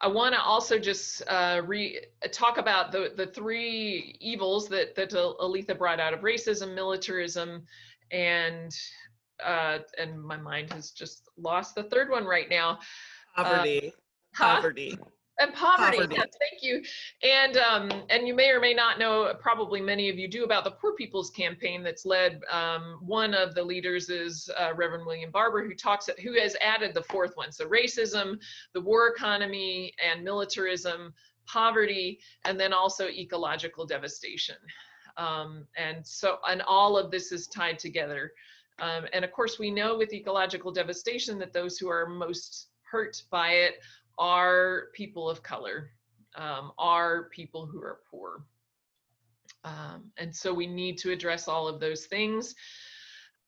[0.00, 5.10] i want to also just uh, re talk about the the three evils that that
[5.10, 7.64] Aletha brought out of racism militarism
[8.10, 8.72] and
[9.44, 12.78] uh, and my mind has just lost the third one right now
[13.34, 13.92] Poverty.
[14.34, 14.56] huh?
[14.56, 14.98] Poverty.
[15.42, 16.16] And poverty, Poverty.
[16.16, 16.82] yes, thank you.
[17.22, 20.64] And um and you may or may not know probably many of you do about
[20.64, 25.30] the poor people's campaign that's led um one of the leaders is uh, reverend william
[25.30, 27.52] barber who talks who has added the fourth one.
[27.52, 28.38] So racism
[28.74, 31.12] the war economy and militarism
[31.46, 34.56] poverty and then also ecological devastation.
[35.16, 38.32] Um and so and all of this is tied together.
[38.80, 43.22] Um, and of course we know with ecological devastation that those who are most hurt
[43.30, 43.74] by it
[44.22, 45.90] are people of color,
[46.36, 48.44] um, are people who are poor.
[49.64, 52.54] Um, and so we need to address all of those things.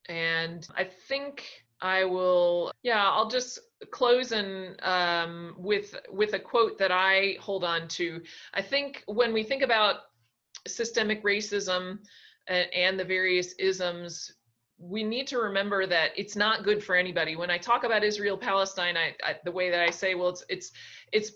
[0.08, 1.44] And I think
[1.80, 3.60] I will, yeah, I'll just
[3.92, 8.20] close and um, with with a quote that I hold on to.
[8.52, 9.96] I think when we think about
[10.66, 12.00] systemic racism
[12.48, 14.32] and, and the various isms,
[14.78, 17.36] we need to remember that it's not good for anybody.
[17.36, 20.44] When I talk about Israel Palestine, I, I, the way that I say, well, it's
[20.48, 20.72] it's
[21.12, 21.32] it's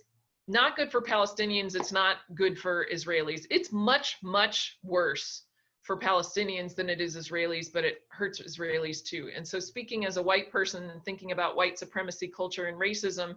[0.48, 1.74] not good for Palestinians.
[1.74, 3.46] It's not good for Israelis.
[3.50, 5.44] It's much much worse
[5.82, 9.30] for Palestinians than it is Israelis, but it hurts Israelis too.
[9.34, 13.36] And so, speaking as a white person and thinking about white supremacy culture and racism,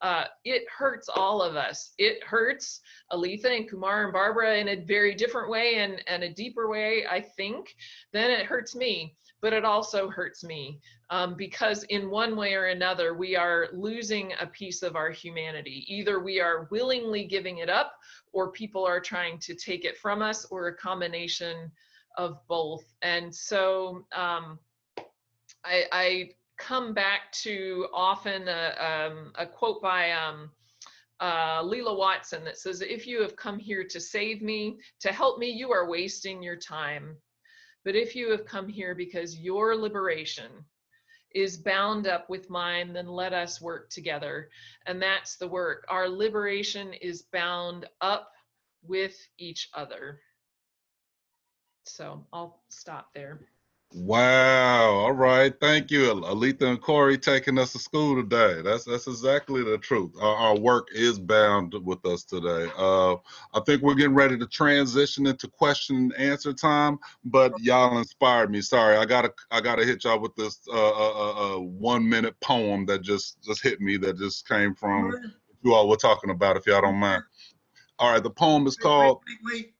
[0.00, 1.92] uh, it hurts all of us.
[1.98, 2.80] It hurts
[3.12, 7.04] Aletha and Kumar and Barbara in a very different way and, and a deeper way,
[7.10, 7.74] I think,
[8.12, 9.16] than it hurts me.
[9.40, 14.32] But it also hurts me um, because, in one way or another, we are losing
[14.40, 15.84] a piece of our humanity.
[15.86, 17.94] Either we are willingly giving it up,
[18.32, 21.70] or people are trying to take it from us, or a combination
[22.16, 22.84] of both.
[23.02, 24.58] And so, um,
[25.64, 30.50] I, I come back to often a, um, a quote by um,
[31.20, 35.38] uh, Lilla Watson that says, If you have come here to save me, to help
[35.38, 37.16] me, you are wasting your time.
[37.84, 40.50] But if you have come here because your liberation
[41.34, 44.48] is bound up with mine, then let us work together.
[44.86, 45.84] And that's the work.
[45.88, 48.32] Our liberation is bound up
[48.82, 50.20] with each other.
[51.84, 53.40] So I'll stop there.
[53.94, 54.90] Wow.
[54.90, 55.58] All right.
[55.60, 58.60] Thank you, Aletha and Cory, taking us to school today.
[58.62, 60.12] That's that's exactly the truth.
[60.20, 62.70] Our, our work is bound with us today.
[62.76, 63.14] Uh,
[63.54, 66.98] I think we're getting ready to transition into question and answer time.
[67.24, 68.60] But y'all inspired me.
[68.60, 72.38] Sorry, I gotta I gotta hit y'all with this uh, uh, uh, uh, one minute
[72.40, 73.96] poem that just just hit me.
[73.96, 75.14] That just came from
[75.62, 76.58] you all were talking about.
[76.58, 77.22] If y'all don't mind.
[77.98, 78.22] All right.
[78.22, 79.22] The poem is Wait, called.
[79.26, 79.74] Wait, wait, wait.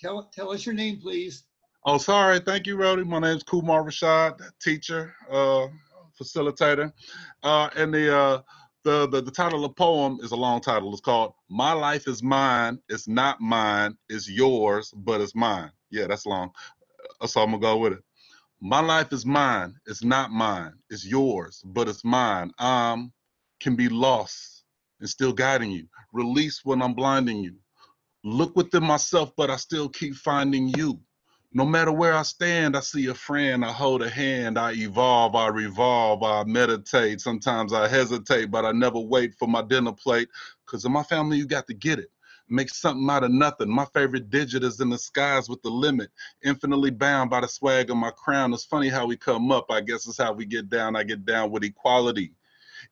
[0.00, 1.44] Tell, tell us your name, please.
[1.84, 2.40] Oh, sorry.
[2.40, 3.04] Thank you, Rody.
[3.04, 5.66] My name is Kumar Rashad, teacher, uh,
[6.20, 6.92] facilitator.
[7.42, 8.42] Uh, and the, uh,
[8.84, 10.92] the, the, the title of the poem is a long title.
[10.92, 12.78] It's called My Life is Mine.
[12.88, 13.98] It's not mine.
[14.10, 15.72] It's yours, but it's mine.
[15.90, 16.52] Yeah, that's long.
[17.20, 18.04] Uh, So I'm to go with it.
[18.60, 19.74] My life is mine.
[19.86, 20.74] It's not mine.
[20.90, 22.52] It's yours, but it's mine.
[22.58, 23.12] I um,
[23.60, 24.64] can be lost
[25.00, 25.86] and still guiding you.
[26.12, 27.56] Release when I'm blinding you.
[28.24, 31.00] Look within myself, but I still keep finding you
[31.54, 35.34] No matter where I stand, I see a friend, I hold a hand, I evolve,
[35.34, 37.20] I revolve, I meditate.
[37.20, 40.28] Sometimes I hesitate, but I never wait for my dinner plate.
[40.64, 42.10] Because in my family, you got to get it.
[42.48, 43.68] Make something out of nothing.
[43.68, 46.10] My favorite digit is in the skies with the limit.
[46.44, 48.54] Infinitely bound by the swag of my crown.
[48.54, 49.66] It's funny how we come up.
[49.70, 50.96] I guess it's how we get down.
[50.96, 52.32] I get down with equality.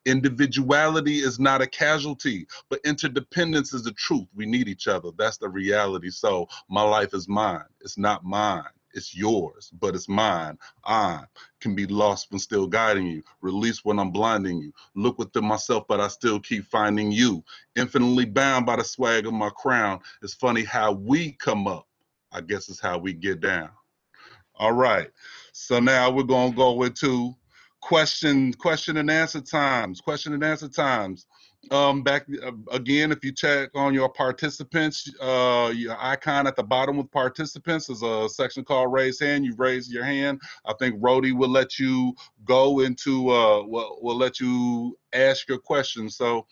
[0.07, 4.26] Individuality is not a casualty, but interdependence is the truth.
[4.34, 5.11] We need each other.
[5.16, 6.11] That's the reality.
[6.11, 7.64] So my life is mine.
[7.80, 8.64] It's not mine.
[8.94, 10.59] It's yours, but it's mine.
[10.84, 11.22] I
[11.61, 14.72] can be lost when still guiding you, release when I'm blinding you.
[14.96, 17.44] Look within myself, but I still keep finding you.
[17.76, 20.01] Infinitely bound by the swag of my crown.
[20.22, 21.86] It's funny how we come up.
[22.32, 23.70] I guess it's how we get down.
[24.57, 25.11] All right.
[25.53, 27.34] So now we're gonna go into
[27.80, 31.26] question question and answer times question and answer times.
[31.70, 36.62] Um back uh, again if you check on your participants uh your icon at the
[36.62, 39.44] bottom with participants is a section called raise hand.
[39.44, 40.40] You raise your hand.
[40.64, 42.14] I think Rody will let you
[42.44, 46.08] go into uh will, will let you ask your question.
[46.10, 46.46] So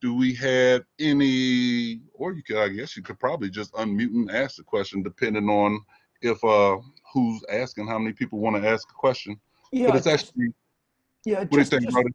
[0.00, 4.30] do we have any or you could i guess you could probably just unmute and
[4.30, 5.80] ask the question depending on
[6.20, 6.76] if uh
[7.12, 9.38] who's asking how many people want to ask a question.
[9.70, 10.52] Yeah, but it's actually
[11.24, 12.10] yeah, what do you just, think, just- Rody?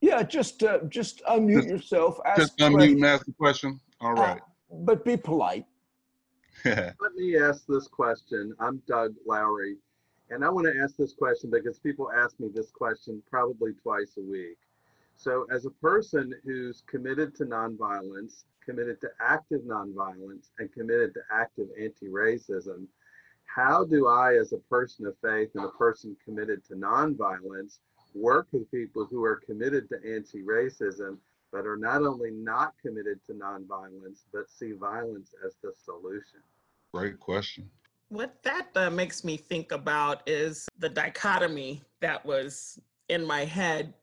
[0.00, 3.80] yeah, just, uh, just unmute Just- yourself, ask Just unmute question, and ask the question.
[4.00, 4.40] All right.
[4.70, 5.66] but be polite.
[6.64, 8.54] Let me ask this question.
[8.60, 9.76] I'm Doug Lowry,
[10.30, 14.16] and I want to ask this question because people ask me this question probably twice
[14.16, 14.58] a week.
[15.16, 21.20] So, as a person who's committed to nonviolence, committed to active nonviolence, and committed to
[21.32, 22.86] active anti racism,
[23.44, 27.78] how do I, as a person of faith and a person committed to nonviolence,
[28.14, 31.18] work with people who are committed to anti racism,
[31.52, 36.40] but are not only not committed to nonviolence, but see violence as the solution?
[36.92, 37.70] Great question.
[38.08, 43.94] What that uh, makes me think about is the dichotomy that was in my head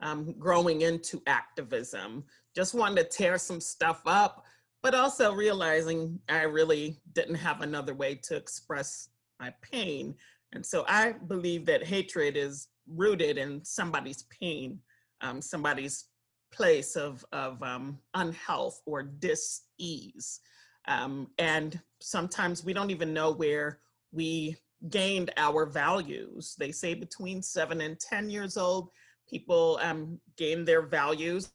[0.00, 2.24] um, growing into activism.
[2.54, 4.44] Just wanted to tear some stuff up,
[4.82, 9.08] but also realizing I really didn't have another way to express
[9.40, 10.14] my pain.
[10.52, 14.78] And so I believe that hatred is rooted in somebody's pain,
[15.20, 16.06] um, somebody's
[16.52, 20.40] place of, of um, unhealth or dis-ease.
[20.86, 23.80] Um, and sometimes we don't even know where
[24.12, 24.56] we
[24.90, 26.54] gained our values.
[26.58, 28.90] They say between seven and 10 years old,
[29.28, 31.50] people um, gain their values.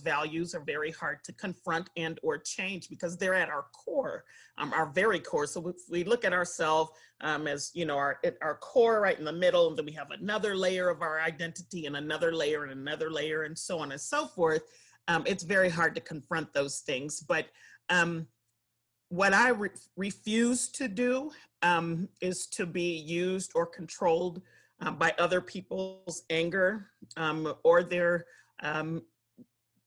[0.00, 4.24] Values are very hard to confront and or change because they're at our core,
[4.58, 5.46] um, our very core.
[5.46, 6.90] So if we look at ourselves
[7.20, 10.10] um, as, you know, our, our core right in the middle, and then we have
[10.10, 14.00] another layer of our identity and another layer and another layer and so on and
[14.00, 14.62] so forth,
[15.08, 17.20] um, it's very hard to confront those things.
[17.20, 17.46] But
[17.88, 18.26] um,
[19.08, 21.30] what I re- refuse to do
[21.62, 24.42] um, is to be used or controlled
[24.80, 26.88] um, by other people's anger
[27.62, 28.26] or their
[28.62, 29.02] um,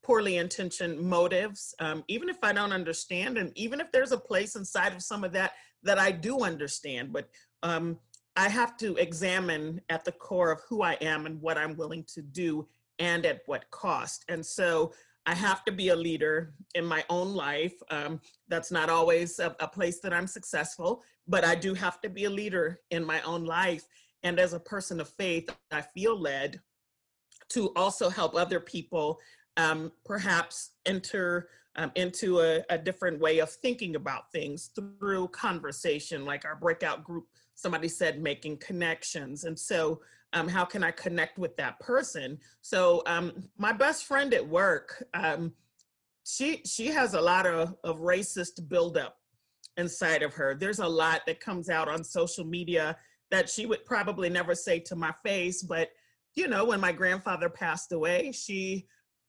[0.06, 4.54] poorly intentioned motives, um, even if I don't understand, and even if there's a place
[4.54, 7.28] inside of some of that that I do understand, but
[7.64, 7.98] um,
[8.36, 12.04] I have to examine at the core of who I am and what I'm willing
[12.14, 12.68] to do
[13.00, 14.24] and at what cost.
[14.28, 14.92] And so
[15.26, 17.74] I have to be a leader in my own life.
[17.90, 22.08] Um, that's not always a, a place that I'm successful, but I do have to
[22.08, 23.82] be a leader in my own life.
[24.22, 26.60] And as a person of faith, I feel led
[27.48, 29.18] to also help other people
[29.56, 36.24] um, perhaps enter um, into a, a different way of thinking about things through conversation,
[36.24, 37.26] like our breakout group.
[37.54, 39.44] Somebody said making connections.
[39.44, 40.00] And so,
[40.32, 42.38] um, how can I connect with that person?
[42.60, 45.52] So, um, my best friend at work, um,
[46.24, 49.16] she she has a lot of, of racist buildup
[49.76, 50.54] inside of her.
[50.54, 52.96] There's a lot that comes out on social media
[53.30, 55.90] that she would probably never say to my face, but
[56.34, 58.86] you know, when my grandfather passed away, she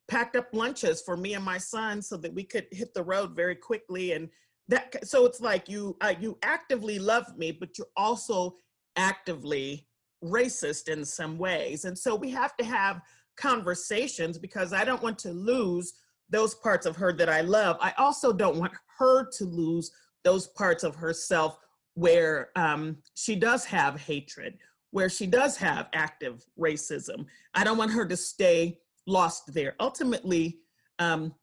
[0.07, 3.35] packed up lunches for me and my son so that we could hit the road
[3.35, 4.29] very quickly and
[4.69, 8.55] that so it's like you uh, you actively love me but you're also
[8.97, 9.87] actively
[10.23, 11.85] racist in some ways.
[11.85, 13.01] And so we have to have
[13.37, 15.93] conversations because i don't want to lose
[16.31, 17.77] those parts of her that i love.
[17.79, 19.91] I also don't want her to lose
[20.23, 21.59] those parts of herself
[21.93, 24.57] where um, she does have hatred
[24.91, 27.25] where she does have active racism.
[27.53, 29.75] I don't want her to stay lost there.
[29.79, 30.59] Ultimately,
[30.99, 31.33] um,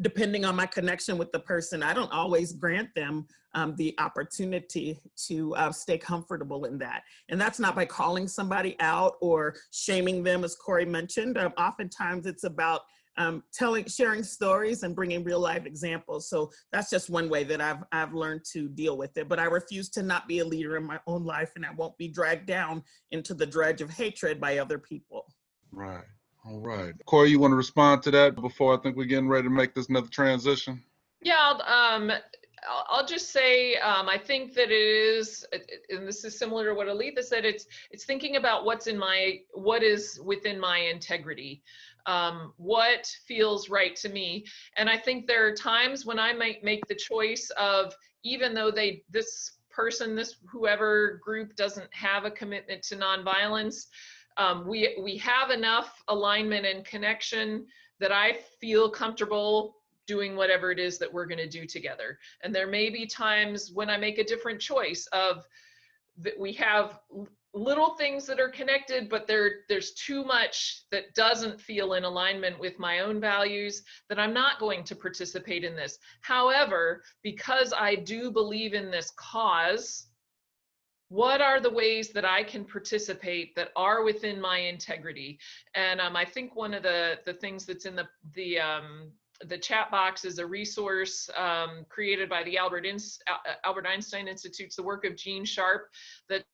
[0.00, 4.98] depending on my connection with the person, I don't always grant them um, the opportunity
[5.26, 7.02] to uh, stay comfortable in that.
[7.28, 11.38] And that's not by calling somebody out or shaming them, as Cory mentioned.
[11.38, 12.82] Um, oftentimes, it's about
[13.16, 16.28] um, telling, sharing stories and bringing real life examples.
[16.28, 19.28] So that's just one way that I've, I've learned to deal with it.
[19.28, 21.96] But I refuse to not be a leader in my own life and I won't
[21.96, 22.82] be dragged down
[23.12, 25.26] into the dredge of hatred by other people.
[25.70, 26.04] Right.
[26.46, 26.94] All right.
[27.06, 29.74] Cory, you want to respond to that before I think we're getting ready to make
[29.74, 30.82] this another transition?
[31.22, 31.62] Yeah, I'll,
[32.02, 32.12] um,
[32.90, 35.46] I'll just say, um, I think that it is,
[35.88, 39.40] and this is similar to what Aletha said, it's, it's thinking about what's in my,
[39.52, 41.62] what is within my integrity.
[42.06, 44.44] Um, what feels right to me.
[44.76, 48.70] And I think there are times when I might make the choice of, even though
[48.70, 53.86] they, this person, this whoever group doesn't have a commitment to nonviolence,
[54.36, 57.66] um, we, we have enough alignment and connection
[58.00, 59.76] that I feel comfortable
[60.06, 62.18] doing whatever it is that we're going to do together.
[62.42, 65.44] And there may be times when I make a different choice of
[66.18, 67.00] that we have
[67.54, 72.58] little things that are connected, but there there's too much that doesn't feel in alignment
[72.58, 75.98] with my own values that I'm not going to participate in this.
[76.20, 80.08] However, because I do believe in this cause,
[81.08, 85.38] what are the ways that I can participate that are within my integrity?
[85.74, 89.12] And um, I think one of the the things that's in the the um,
[89.48, 93.18] the chat box is a resource um, created by the Albert, Ins-
[93.64, 95.90] Albert Einstein Institute's the work of Gene Sharp
[96.28, 96.44] that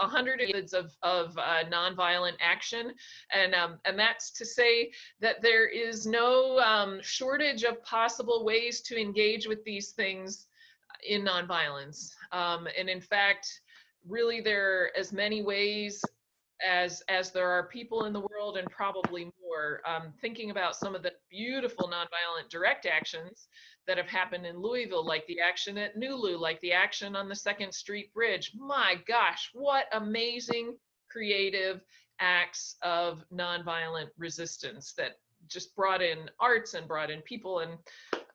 [0.00, 2.92] a hundred methods of, of uh, nonviolent action.
[3.30, 8.80] And, um, and that's to say that there is no um, shortage of possible ways
[8.82, 10.46] to engage with these things
[11.06, 12.10] in nonviolence.
[12.32, 13.48] Um, and in fact,
[14.06, 16.02] really there are as many ways
[16.66, 20.94] as as there are people in the world and probably more um, thinking about some
[20.94, 23.48] of the beautiful nonviolent direct actions
[23.86, 27.34] that have happened in louisville like the action at nulu like the action on the
[27.34, 30.74] second street bridge my gosh what amazing
[31.10, 31.82] creative
[32.20, 35.18] acts of nonviolent resistance that
[35.48, 37.72] just brought in arts and brought in people and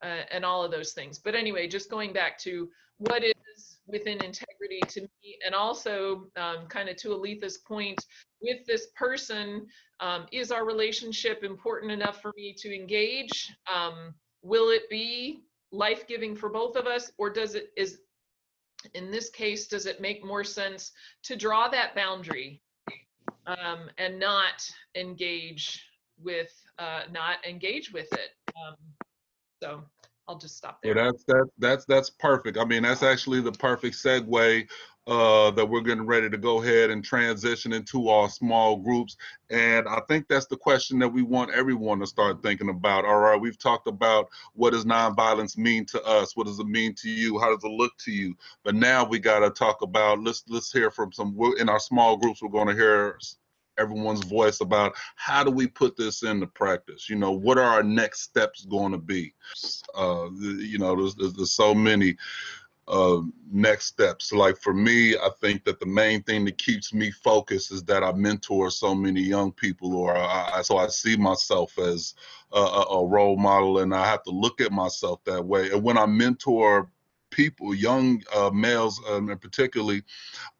[0.03, 1.19] uh, and all of those things.
[1.19, 6.67] But anyway just going back to what is within integrity to me and also um,
[6.67, 8.03] kind of to aletha's point
[8.41, 9.65] with this person
[9.99, 13.53] um, is our relationship important enough for me to engage?
[13.71, 17.99] Um, will it be life-giving for both of us or does it is
[18.95, 20.91] in this case does it make more sense
[21.23, 22.61] to draw that boundary
[23.45, 25.85] um, and not engage
[26.19, 28.31] with uh, not engage with it?
[28.55, 28.75] Um,
[29.61, 29.83] so
[30.27, 30.93] I'll just stop there.
[30.93, 32.57] that's that that's that's perfect.
[32.57, 34.67] I mean, that's actually the perfect segue
[35.07, 39.17] uh, that we're getting ready to go ahead and transition into our small groups.
[39.49, 43.03] And I think that's the question that we want everyone to start thinking about.
[43.03, 46.35] All right, we've talked about what does nonviolence mean to us?
[46.37, 47.39] What does it mean to you?
[47.39, 48.35] How does it look to you?
[48.63, 52.15] But now we got to talk about let's let's hear from some in our small
[52.15, 52.41] groups.
[52.41, 53.17] We're going to hear
[53.81, 57.09] everyone's voice about how do we put this into practice?
[57.09, 59.33] You know what are our next steps going to be?
[59.95, 62.15] Uh you know there's, there's, there's so many
[62.87, 63.21] uh
[63.51, 64.31] next steps.
[64.31, 68.03] Like for me i think that the main thing that keeps me focused is that
[68.03, 72.15] i mentor so many young people or I, so i see myself as
[72.51, 75.71] a, a role model and i have to look at myself that way.
[75.71, 76.89] And when i mentor
[77.31, 80.03] people young uh, males um, and particularly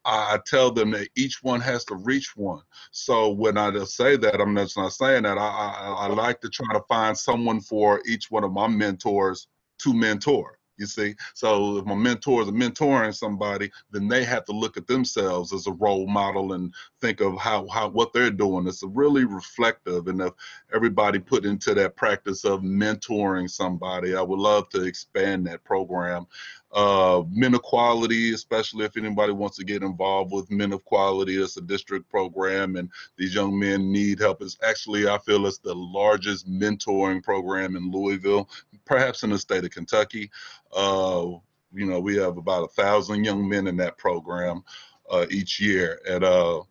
[0.03, 2.63] I tell them that each one has to reach one.
[2.91, 5.37] So when I just say that, I'm just not saying that.
[5.37, 9.47] I, I, I like to try to find someone for each one of my mentors
[9.79, 10.57] to mentor.
[10.77, 14.87] You see, so if my mentors are mentoring somebody, then they have to look at
[14.87, 18.65] themselves as a role model and think of how how what they're doing.
[18.67, 20.33] It's really reflective, and if
[20.73, 26.25] everybody put into that practice of mentoring somebody, I would love to expand that program
[26.73, 31.41] uh, men of quality, especially if anybody wants to get involved with men of quality.
[31.41, 34.41] It's a district program, and these young men need help.
[34.41, 38.49] It's actually, I feel, it's the largest mentoring program in Louisville,
[38.85, 40.31] perhaps in the state of Kentucky.
[40.75, 41.27] Uh,
[41.73, 44.63] you know, we have about a thousand young men in that program
[45.09, 46.61] uh, each year, and uh,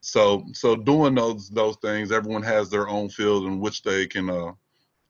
[0.00, 4.30] so so doing those those things, everyone has their own field in which they can
[4.30, 4.52] uh,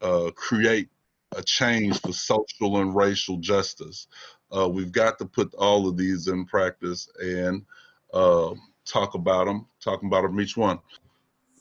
[0.00, 0.88] uh, create
[1.36, 4.08] a change for social and racial justice.
[4.56, 7.64] Uh, we've got to put all of these in practice and
[8.12, 10.78] uh, talk about them, talking about them each one.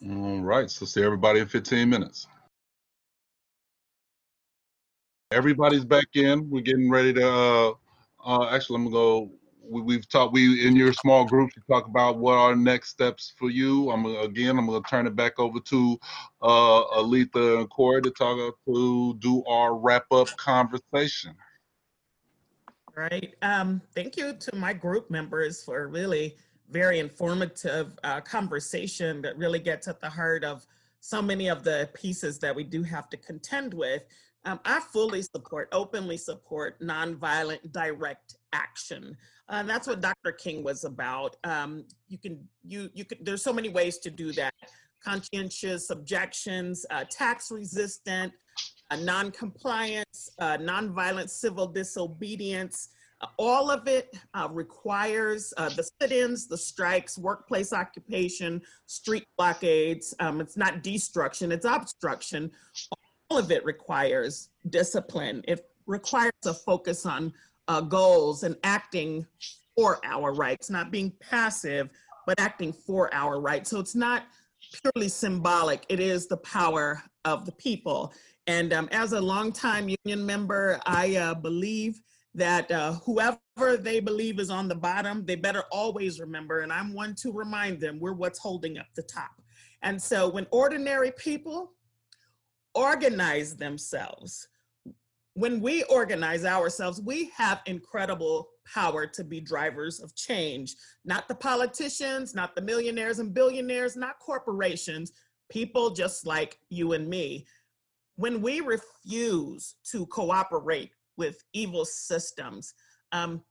[0.07, 2.27] All right, so see everybody in 15 minutes.
[5.31, 6.49] Everybody's back in.
[6.49, 7.29] We're getting ready to.
[7.29, 7.71] Uh,
[8.25, 9.31] uh, actually, I'm gonna go.
[9.61, 10.33] We, we've talked.
[10.33, 11.55] We in your small groups.
[11.55, 13.91] You talk about what are next steps for you.
[13.91, 14.57] I'm again.
[14.57, 15.99] I'm gonna turn it back over to
[16.41, 21.35] uh, Aletha and Cory to talk to do our wrap up conversation.
[22.99, 23.33] Right.
[23.41, 26.35] Um, thank you to my group members for really
[26.69, 30.67] very informative uh, conversation that really gets at the heart of
[30.99, 34.03] so many of the pieces that we do have to contend with,
[34.43, 39.15] um, I fully support, openly support nonviolent direct action.
[39.47, 40.33] Uh, that's what Dr.
[40.33, 41.37] King was about.
[41.45, 44.53] Um, you can, you, you could, there's so many ways to do that.
[45.03, 48.33] Conscientious objections, uh, tax resistant,
[48.91, 52.89] uh, non-compliance, uh, nonviolent civil disobedience,
[53.21, 60.15] uh, all of it uh, requires uh, the sit-ins, the strikes, workplace occupation, street blockades.
[60.19, 62.51] Um, it's not destruction, it's obstruction.
[63.29, 65.43] All of it requires discipline.
[65.47, 67.33] It requires a focus on
[67.67, 69.25] uh, goals and acting
[69.75, 71.89] for our rights, not being passive,
[72.25, 73.69] but acting for our rights.
[73.69, 74.23] So it's not
[74.71, 75.85] purely symbolic.
[75.89, 78.13] It is the power of the people.
[78.47, 82.01] And um, as a longtime union member, I uh, believe
[82.35, 86.93] that uh, whoever they believe is on the bottom, they better always remember, and I'm
[86.93, 89.41] one to remind them, we're what's holding up the top.
[89.81, 91.73] And so when ordinary people
[92.75, 94.47] organize themselves,
[95.33, 100.75] when we organize ourselves, we have incredible power to be drivers of change.
[101.05, 105.11] Not the politicians, not the millionaires and billionaires, not corporations,
[105.49, 107.47] people just like you and me.
[108.15, 112.73] When we refuse to cooperate with evil systems,
[113.11, 113.43] um,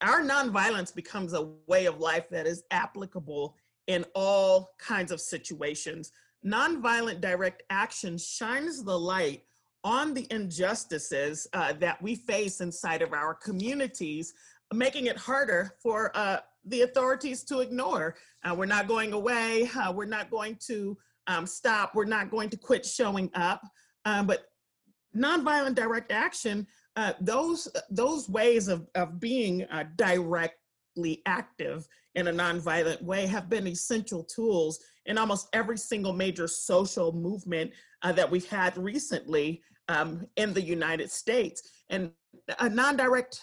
[0.00, 3.56] our nonviolence becomes a way of life that is applicable
[3.86, 6.12] in all kinds of situations.
[6.44, 9.42] Nonviolent direct action shines the light
[9.84, 14.32] on the injustices uh, that we face inside of our communities,
[14.72, 18.16] making it harder for uh, the authorities to ignore.
[18.44, 19.68] Uh, we're not going away.
[19.76, 20.96] Uh, we're not going to
[21.26, 21.94] um, stop.
[21.94, 23.62] We're not going to quit showing up.
[24.04, 24.46] Um, but
[25.16, 26.66] nonviolent direct action,
[26.96, 33.48] uh, those those ways of, of being uh, directly active in a nonviolent way have
[33.48, 37.70] been essential tools in almost every single major social movement
[38.02, 41.70] uh, that we've had recently um, in the United States.
[41.88, 42.10] And
[42.58, 43.40] a non-direct,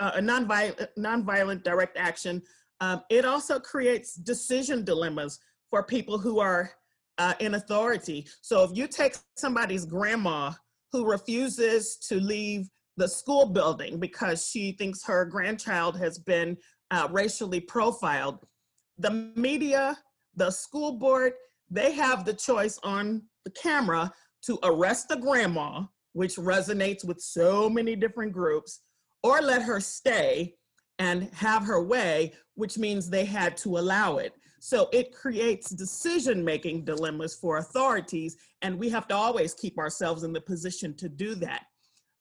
[0.00, 2.42] uh, a non-violent, non-violent direct action,
[2.80, 5.38] um, it also creates decision dilemmas
[5.70, 6.70] for people who are
[7.18, 8.26] uh, in authority.
[8.42, 10.52] So if you take somebody's grandma
[10.92, 16.56] who refuses to leave the school building because she thinks her grandchild has been
[16.90, 18.46] uh, racially profiled,
[18.98, 19.96] the media,
[20.34, 21.32] the school board,
[21.70, 25.82] they have the choice on the camera to arrest the grandma,
[26.12, 28.80] which resonates with so many different groups,
[29.22, 30.54] or let her stay
[30.98, 34.32] and have her way, which means they had to allow it.
[34.60, 40.24] So it creates decision making dilemmas for authorities, and we have to always keep ourselves
[40.24, 41.66] in the position to do that.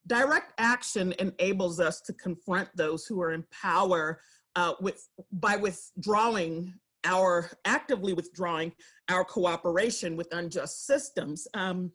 [0.06, 4.22] Direct action enables us to confront those who are in power
[4.56, 6.74] uh, with, by withdrawing
[7.04, 8.72] our, actively withdrawing
[9.10, 11.48] our cooperation with unjust systems.
[11.54, 11.91] Um,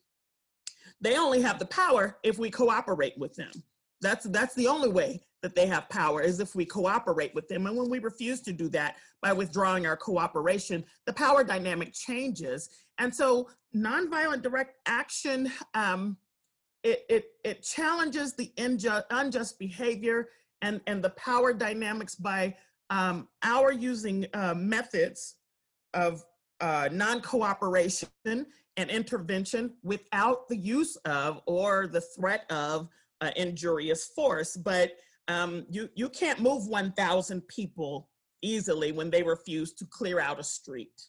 [1.00, 3.52] they only have the power if we cooperate with them.
[4.02, 7.66] That's, that's the only way that they have power is if we cooperate with them.
[7.66, 12.68] And when we refuse to do that by withdrawing our cooperation, the power dynamic changes.
[12.98, 16.16] And so nonviolent direct action, um,
[16.84, 18.52] it, it, it challenges the
[19.10, 20.28] unjust behavior
[20.62, 22.54] and, and the power dynamics by
[22.90, 25.36] um, our using uh, methods
[25.94, 26.24] of
[26.60, 28.08] uh, non-cooperation
[28.76, 32.88] and intervention without the use of or the threat of
[33.22, 34.56] uh, injurious force.
[34.56, 34.92] But
[35.28, 38.08] um, you, you can't move 1,000 people
[38.42, 41.00] easily when they refuse to clear out a street.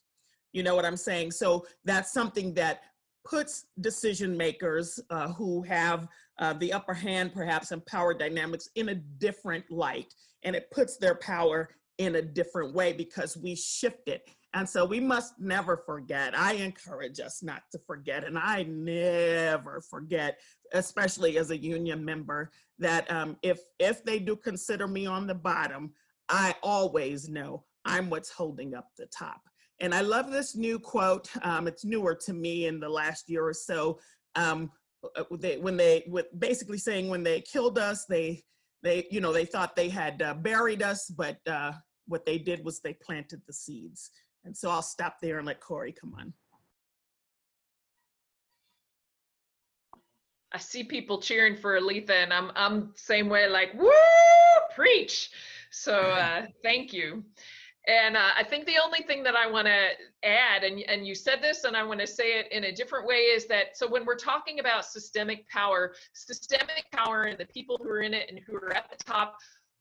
[0.54, 1.32] You know what I'm saying?
[1.32, 2.82] So that's something that
[3.26, 6.08] puts decision makers uh, who have
[6.40, 10.98] uh, the upper hand perhaps in power dynamics in a different light and it puts
[10.98, 15.78] their power in a different way because we shift it and so we must never
[15.78, 16.38] forget.
[16.38, 20.40] I encourage us not to forget, and I never forget,
[20.74, 25.36] especially as a union member, that um, if if they do consider me on the
[25.36, 25.94] bottom,
[26.30, 29.42] I always know I'm what's holding up the top.
[29.80, 31.30] And I love this new quote.
[31.42, 34.00] Um, it's newer to me in the last year or so.
[34.36, 34.72] Um,
[35.16, 38.44] uh, they, when they, with basically saying when they killed us, they,
[38.84, 41.74] they, you know, they thought they had uh, buried us, but uh,
[42.08, 44.12] what they did was they planted the seeds.
[44.46, 46.34] And so I'll stop there and let Cory come on.
[50.52, 53.90] I see people cheering for Aletha and I'm I'm same way like woo
[54.76, 55.32] preach.
[55.72, 57.24] So uh, thank you.
[57.88, 59.90] And uh, I think the only thing that I want to
[60.24, 63.06] add, and, and you said this, and I want to say it in a different
[63.06, 67.78] way, is that so when we're talking about systemic power, systemic power and the people
[67.84, 69.36] who are in it and who are at the top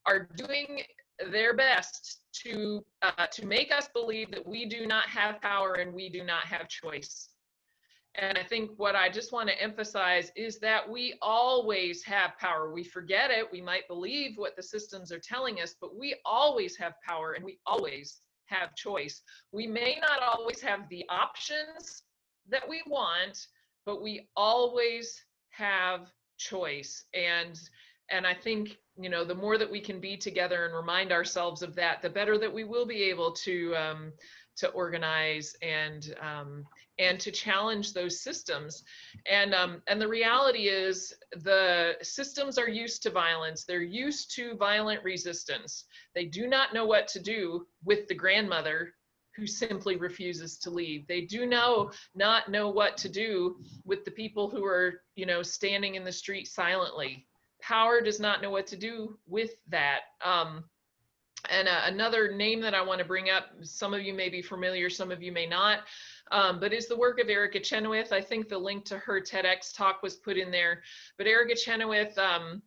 [0.06, 0.82] are doing
[1.30, 5.92] their best to uh, to make us believe that we do not have power and
[5.94, 7.28] we do not have choice
[8.16, 12.72] And I think what I just want to emphasize is that we always have power.
[12.72, 13.46] We forget it.
[13.52, 17.44] We might believe what the systems are telling us, but we always have power and
[17.44, 19.22] we always have choice.
[19.52, 22.02] We may not always have the options
[22.50, 23.46] that we want,
[23.86, 27.06] but we always have choice.
[27.14, 27.58] And
[28.12, 31.62] and I think you know the more that we can be together and remind ourselves
[31.62, 34.12] of that, the better that we will be able to um,
[34.56, 36.64] to organize and um,
[36.98, 38.84] and to challenge those systems.
[39.30, 43.64] And um, and the reality is the systems are used to violence.
[43.64, 45.84] They're used to violent resistance.
[46.14, 48.94] They do not know what to do with the grandmother
[49.36, 51.06] who simply refuses to leave.
[51.06, 55.42] They do know not know what to do with the people who are, you know,
[55.42, 57.26] standing in the street silently.
[57.62, 60.00] Power does not know what to do with that.
[60.24, 60.64] Um,
[61.50, 64.42] and uh, another name that I want to bring up, some of you may be
[64.42, 65.80] familiar, some of you may not,
[66.30, 68.12] um, but is the work of Erica Chenoweth.
[68.12, 70.82] I think the link to her TEDx talk was put in there.
[71.18, 72.62] But Erica Chenoweth um,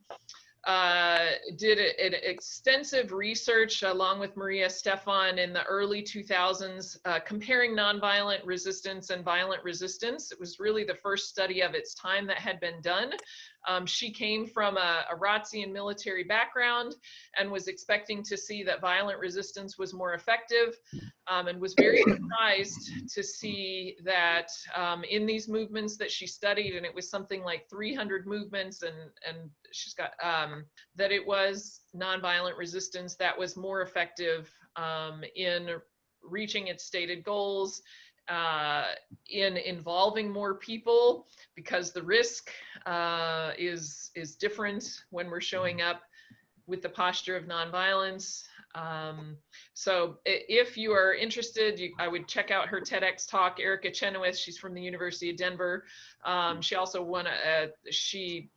[0.66, 1.26] uh,
[1.56, 8.40] did an extensive research along with Maria Stephan in the early 2000s, uh, comparing nonviolent
[8.44, 10.32] resistance and violent resistance.
[10.32, 13.12] It was really the first study of its time that had been done.
[13.66, 15.16] Um, she came from a, a
[15.72, 16.94] military background
[17.38, 20.78] and was expecting to see that violent resistance was more effective
[21.28, 26.76] um, and was very surprised to see that um, in these movements that she studied,
[26.76, 28.94] and it was something like 300 movements, and,
[29.26, 30.64] and she's got um,
[30.94, 35.68] that it was nonviolent resistance that was more effective um, in
[36.22, 37.82] reaching its stated goals
[38.28, 38.84] uh,
[39.30, 42.50] in involving more people because the risk
[42.86, 46.02] uh, is is different when we're showing up
[46.66, 48.44] with the posture of nonviolence.
[48.74, 49.36] Um,
[49.72, 53.58] so if you are interested, you, I would check out her TEDx talk.
[53.58, 55.84] Erica Chenoweth, she's from the University of Denver.
[56.24, 58.50] Um, she also won a, a, she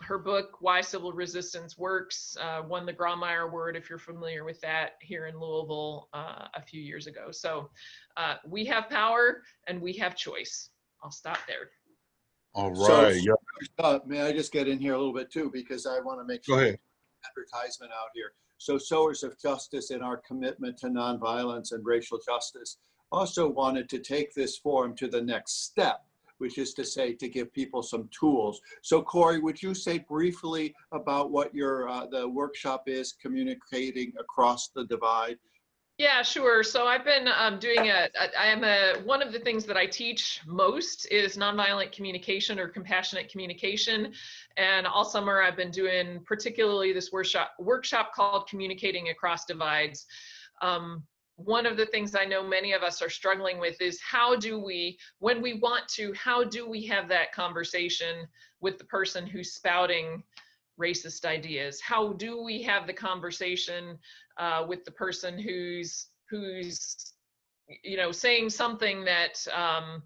[0.00, 4.60] her book why civil resistance works uh, won the grawemeyer award if you're familiar with
[4.60, 7.30] that here in louisville uh, a few years ago.
[7.30, 7.70] So
[8.16, 10.70] uh, we have power and we have choice.
[11.02, 11.70] I'll stop there.
[12.54, 13.32] All right So, yeah.
[13.78, 16.24] uh, may I just get in here a little bit too, because I want to
[16.24, 16.78] make Go sure ahead.
[17.28, 18.32] advertisement out here.
[18.58, 22.78] So Sowers of Justice in our commitment to nonviolence and racial justice
[23.12, 26.04] also wanted to take this forum to the next step,
[26.38, 28.60] which is to say to give people some tools.
[28.82, 34.68] So Cory, would you say briefly about what your uh, the workshop is, communicating across
[34.68, 35.38] the divide?
[35.96, 36.64] Yeah, sure.
[36.64, 39.86] So I've been um, doing a, I am a, one of the things that I
[39.86, 44.12] teach most is nonviolent communication or compassionate communication.
[44.56, 50.06] And all summer I've been doing particularly this workshop, workshop called Communicating Across Divides.
[50.62, 51.04] Um,
[51.36, 54.58] one of the things I know many of us are struggling with is how do
[54.58, 58.28] we, when we want to, how do we have that conversation
[58.60, 60.22] with the person who's spouting
[60.80, 61.80] racist ideas?
[61.80, 63.98] How do we have the conversation
[64.38, 67.12] uh, with the person who's who's
[67.82, 70.02] you know saying something that um,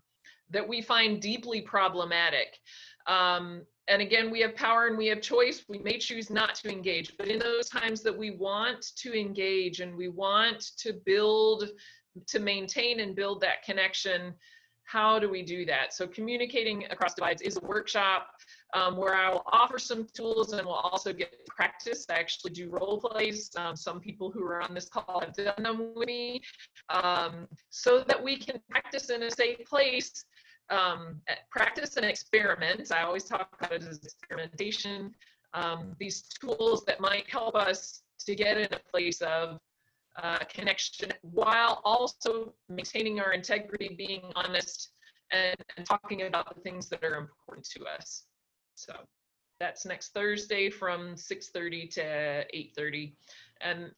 [0.50, 2.58] that we find deeply problematic?
[3.06, 5.64] Um, and again, we have power and we have choice.
[5.68, 9.80] We may choose not to engage, but in those times that we want to engage
[9.80, 11.70] and we want to build,
[12.26, 14.34] to maintain and build that connection,
[14.84, 15.92] how do we do that?
[15.92, 18.28] So communicating across divides is a workshop
[18.72, 22.06] um, where I will offer some tools and we'll also get practice.
[22.08, 23.50] I actually do role plays.
[23.56, 26.40] Um, some people who are on this call have done them with me
[26.88, 30.24] um, so that we can practice in a safe place.
[30.70, 32.92] Um, practice and experiment.
[32.92, 35.14] I always talk about it as experimentation.
[35.54, 39.58] Um, these tools that might help us to get in a place of
[40.22, 44.90] uh, connection while also maintaining our integrity, being honest,
[45.30, 48.24] and, and talking about the things that are important to us.
[48.74, 48.94] So
[49.60, 53.12] that's next Thursday from 6:30 to 8:30.
[53.60, 53.92] And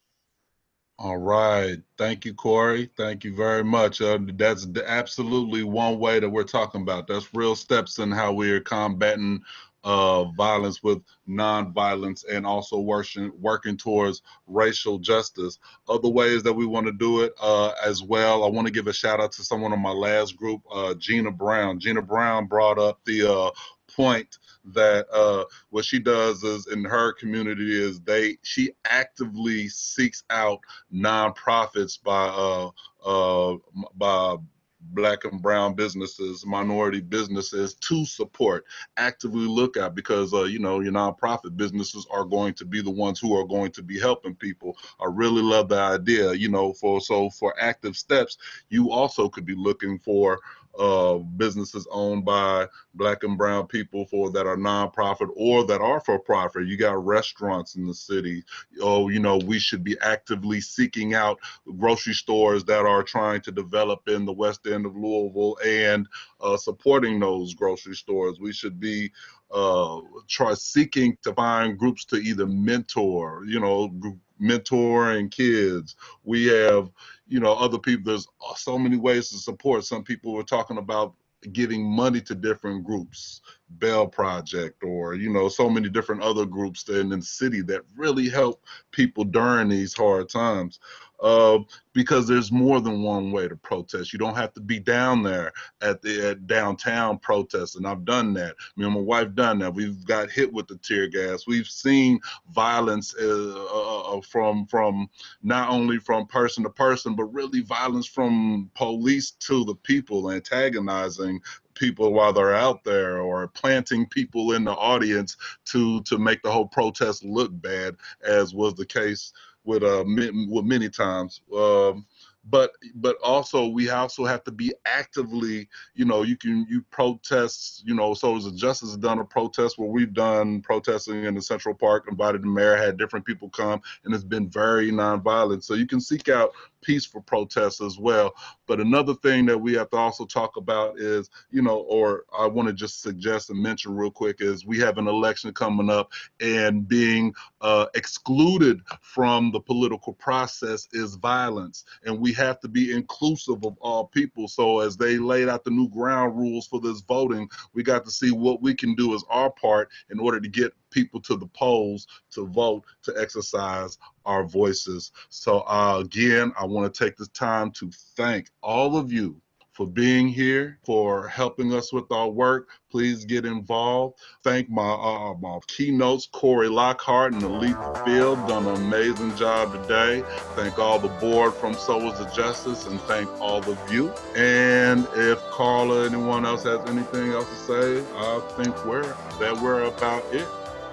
[1.02, 1.78] All right.
[1.96, 2.90] Thank you, Cory.
[2.94, 4.02] Thank you very much.
[4.02, 7.06] Uh, that's absolutely one way that we're talking about.
[7.06, 9.40] That's real steps in how we're combating
[9.82, 15.58] uh, violence with nonviolence and also working working towards racial justice.
[15.88, 18.44] Other ways that we want to do it uh, as well.
[18.44, 21.30] I want to give a shout out to someone on my last group, uh, Gina
[21.30, 21.80] Brown.
[21.80, 23.50] Gina Brown brought up the uh,
[23.96, 24.38] point
[24.72, 30.60] that uh, what she does is in her community is they she actively seeks out
[30.92, 32.70] nonprofits by uh,
[33.04, 33.56] uh,
[33.96, 34.36] by
[34.80, 38.64] black and brown businesses, minority businesses to support,
[38.96, 42.90] actively look at because uh, you know your nonprofit businesses are going to be the
[42.90, 44.76] ones who are going to be helping people.
[45.00, 48.38] I really love the idea, you know, for so for active steps,
[48.68, 50.40] you also could be looking for
[50.78, 56.00] uh, businesses owned by black and brown people for that are nonprofit or that are
[56.00, 56.66] for profit.
[56.66, 58.44] You got restaurants in the city.
[58.80, 61.38] Oh, you know, we should be actively seeking out
[61.78, 66.06] grocery stores that are trying to develop in the west end of Louisville and
[66.40, 68.38] uh, supporting those grocery stores.
[68.40, 69.12] We should be
[69.50, 73.92] uh, try seeking to find groups to either mentor, you know,
[74.40, 75.96] mentoring kids.
[76.24, 76.90] We have,
[77.28, 78.12] you know, other people.
[78.12, 79.84] There's so many ways to support.
[79.84, 81.14] Some people were talking about
[81.52, 83.40] giving money to different groups,
[83.78, 88.28] Bail Project, or you know, so many different other groups in the city that really
[88.28, 90.80] help people during these hard times
[91.22, 91.58] uh,
[91.92, 94.12] because there's more than one way to protest.
[94.12, 95.52] You don't have to be down there
[95.82, 97.84] at the at downtown protesting.
[97.84, 98.54] I've done that.
[98.76, 99.74] Me and my wife done that.
[99.74, 101.46] We've got hit with the tear gas.
[101.46, 102.20] We've seen
[102.52, 105.08] violence uh, uh, uh, from from
[105.42, 111.40] not only from person to person, but really violence from police to the people, antagonizing
[111.80, 116.50] people while they're out there or planting people in the audience to to make the
[116.50, 119.32] whole protest look bad as was the case
[119.64, 121.40] with uh with many times.
[121.56, 122.06] Um,
[122.44, 127.82] but but also we also have to be actively you know you can you protest
[127.84, 131.42] you know Sowers of Justice has done a protest where we've done protesting in the
[131.42, 135.74] central park invited the mayor had different people come and it's been very nonviolent so
[135.74, 136.52] you can seek out
[136.82, 138.34] peaceful protests as well.
[138.66, 142.46] But another thing that we have to also talk about is, you know, or I
[142.46, 146.12] want to just suggest and mention real quick is we have an election coming up
[146.40, 151.84] and being uh, excluded from the political process is violence.
[152.04, 154.48] And we have to be inclusive of all people.
[154.48, 158.10] So as they laid out the new ground rules for this voting, we got to
[158.10, 161.46] see what we can do as our part in order to get people to the
[161.46, 165.12] polls to vote to exercise our voices.
[165.28, 169.40] So, uh, again, I want to take this time to thank all of you
[169.80, 172.68] for being here, for helping us with our work.
[172.90, 174.18] Please get involved.
[174.44, 180.22] Thank my uh, my keynotes, Cory Lockhart and Aletha Field, done an amazing job today.
[180.54, 184.12] Thank all the board from Sowers of Justice, and thank all of you.
[184.36, 189.84] And if Carla, anyone else has anything else to say, I think we're that we're
[189.84, 190.46] about it.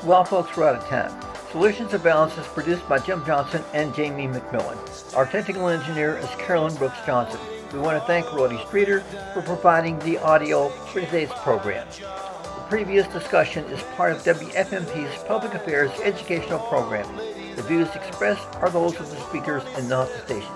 [0.03, 1.11] Well, folks, we're out of time.
[1.51, 4.77] Solutions to Violence is produced by Jim Johnson and Jamie McMillan.
[5.15, 7.39] Our technical engineer is Carolyn Brooks Johnson.
[7.73, 9.01] We want to thank Roddy Streeter
[9.33, 11.87] for providing the audio for today's program.
[11.99, 17.07] The previous discussion is part of WFMP's Public Affairs educational Program.
[17.55, 20.53] The views expressed are those of the speakers and not the station.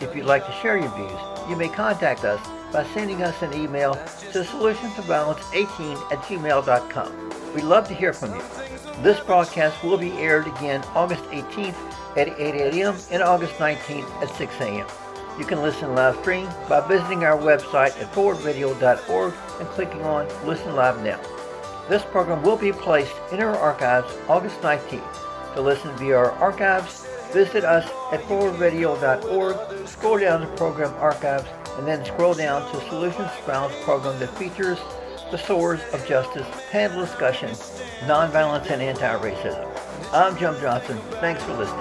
[0.00, 2.40] If you'd like to share your views, you may contact us
[2.72, 7.28] by sending us an email to solutionstoviolence18 at gmail.com.
[7.54, 8.42] We'd love to hear from you.
[9.02, 11.76] This broadcast will be aired again August 18th
[12.16, 12.96] at 8 a.m.
[13.12, 14.86] and August 19th at 6 a.m.
[15.38, 20.74] You can listen live stream by visiting our website at forwardradio.org and clicking on Listen
[20.74, 21.20] Live Now.
[21.88, 25.54] This program will be placed in our archives August 19th.
[25.54, 31.46] To listen via our archives, visit us at forwardradio.org, scroll down to program archives,
[31.78, 34.78] and then scroll down to Solutions Balance program that features
[35.30, 37.54] the Sowers of Justice panel discussion,
[38.06, 39.66] Nonviolence and Anti-Racism.
[40.12, 40.98] I'm Jim Johnson.
[41.20, 41.78] Thanks for listening.